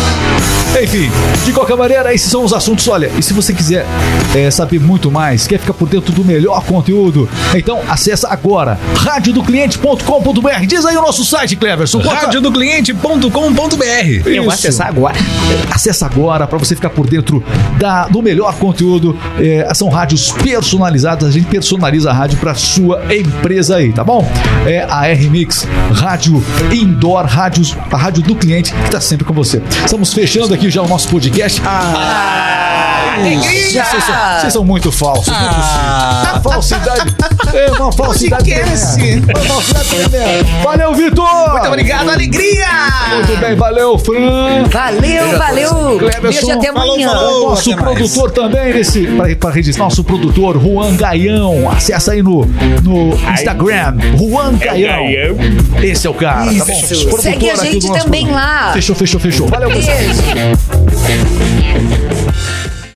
Enfim, 0.83 1.11
de 1.45 1.53
qualquer 1.53 1.77
maneira, 1.77 2.15
esses 2.15 2.31
são 2.31 2.45
os 2.45 2.53
assuntos. 2.53 2.87
Olha, 2.87 3.11
e 3.19 3.23
se 3.23 3.33
você 3.33 3.55
quiser 3.55 3.87
é, 4.35 4.51
saber 4.51 4.79
muito 4.79 5.11
mais, 5.11 5.47
quer 5.47 5.59
ficar 5.59 5.73
por 5.73 5.89
dentro 5.89 6.13
do 6.13 6.23
melhor 6.25 6.63
conteúdo, 6.65 7.27
então 7.55 7.81
acessa 7.89 8.29
agora 8.29 8.79
radiodocliente.com.br. 8.95 10.67
Diz 10.69 10.85
aí 10.85 10.95
o 10.97 11.01
nosso 11.01 11.25
site, 11.25 11.57
Cleverson. 11.57 12.01
Radiodocliente.com.br 12.01 14.27
Eu 14.27 14.45
vou 14.45 14.53
acessar 14.53 14.89
agora. 14.89 15.17
Acesse 15.71 16.05
agora 16.05 16.47
para 16.47 16.59
você 16.59 16.77
ficar 16.77 16.91
por 16.91 17.09
dentro 17.09 17.43
da, 17.79 18.07
do 18.07 18.23
melhor 18.23 18.55
conteúdo. 18.57 19.19
É, 19.41 19.73
são 19.75 19.89
rádios 19.89 20.31
personalizadas, 20.31 21.29
a 21.29 21.33
gente 21.33 21.47
personaliza 21.47 22.11
a 22.11 22.13
rádio 22.13 22.39
para 22.39 22.55
sua 22.55 23.03
empresa 23.15 23.77
aí, 23.77 23.93
tá 23.93 24.05
bom? 24.05 24.27
É 24.67 24.87
a 24.89 25.09
R-Mix, 25.09 25.67
rádio 25.95 26.43
indoor, 26.73 27.25
rádios, 27.27 27.77
a 27.91 27.97
rádio 27.97 28.23
do 28.23 28.35
cliente 28.35 28.73
que 28.73 28.91
tá 28.91 29.01
sempre 29.01 29.25
com 29.25 29.33
você. 29.33 29.63
Estamos 29.85 30.13
fechando 30.13 30.53
aqui 30.55 30.71
já 30.71 30.83
o 30.83 30.89
nosso 30.89 31.09
podcast. 31.09 31.61
Ah, 31.65 33.17
Já. 33.73 33.85
Vocês 33.85 34.05
são, 34.05 34.15
vocês 34.41 34.53
são 34.53 34.65
muito 34.65 34.93
falsos. 34.93 35.29
é. 35.29 35.33
Ah, 35.33 36.33
A 36.37 36.41
falsidade. 36.41 37.15
É 37.55 37.71
uma 37.73 37.91
falsidade. 37.93 38.45
tremenda. 38.45 39.33
Uma 39.35 39.43
falsidade 39.43 39.89
tremenda. 39.89 40.45
Valeu, 40.63 40.95
Vitor! 40.95 41.51
muito 41.53 41.67
obrigado, 41.67 42.11
alegria! 42.11 42.67
Muito 43.15 43.37
bem, 43.41 43.57
valeu, 43.57 43.99
Fran. 43.99 44.65
Valeu, 44.71 45.39
valeu. 45.39 45.99
Cleverson, 45.99 46.47
Beijo 46.47 46.51
até 46.59 46.73
falou, 46.73 46.93
amanhã. 46.93 47.09
falou. 47.11 47.51
Nosso 47.51 47.73
até 47.73 47.83
mais. 47.83 47.97
produtor 47.97 48.31
também, 48.31 48.75
nesse, 48.75 49.07
pra, 49.07 49.35
pra 49.37 49.51
registrar, 49.51 49.85
nosso 49.85 50.05
produtor, 50.05 50.61
Juan 50.63 50.95
Gaião. 50.97 51.69
Acessa 51.71 52.13
aí 52.13 52.23
no, 52.23 52.45
no 52.83 52.98
Instagram, 53.33 53.97
Juan 54.17 54.55
é 54.61 54.65
Caião. 54.65 55.05
Esse 55.83 56.07
é 56.07 56.11
o 56.11 56.15
cara. 56.15 56.53
Tá 56.53 56.65
bom? 56.65 57.19
Segue 57.19 57.51
a 57.51 57.57
gente 57.57 57.87
também 57.93 58.27
programa. 58.27 58.47
lá. 58.67 58.73
Fechou, 58.73 58.95
fechou, 58.97 59.21
fechou. 59.21 59.49
Valeu, 59.49 59.71
pessoal. 59.71 59.97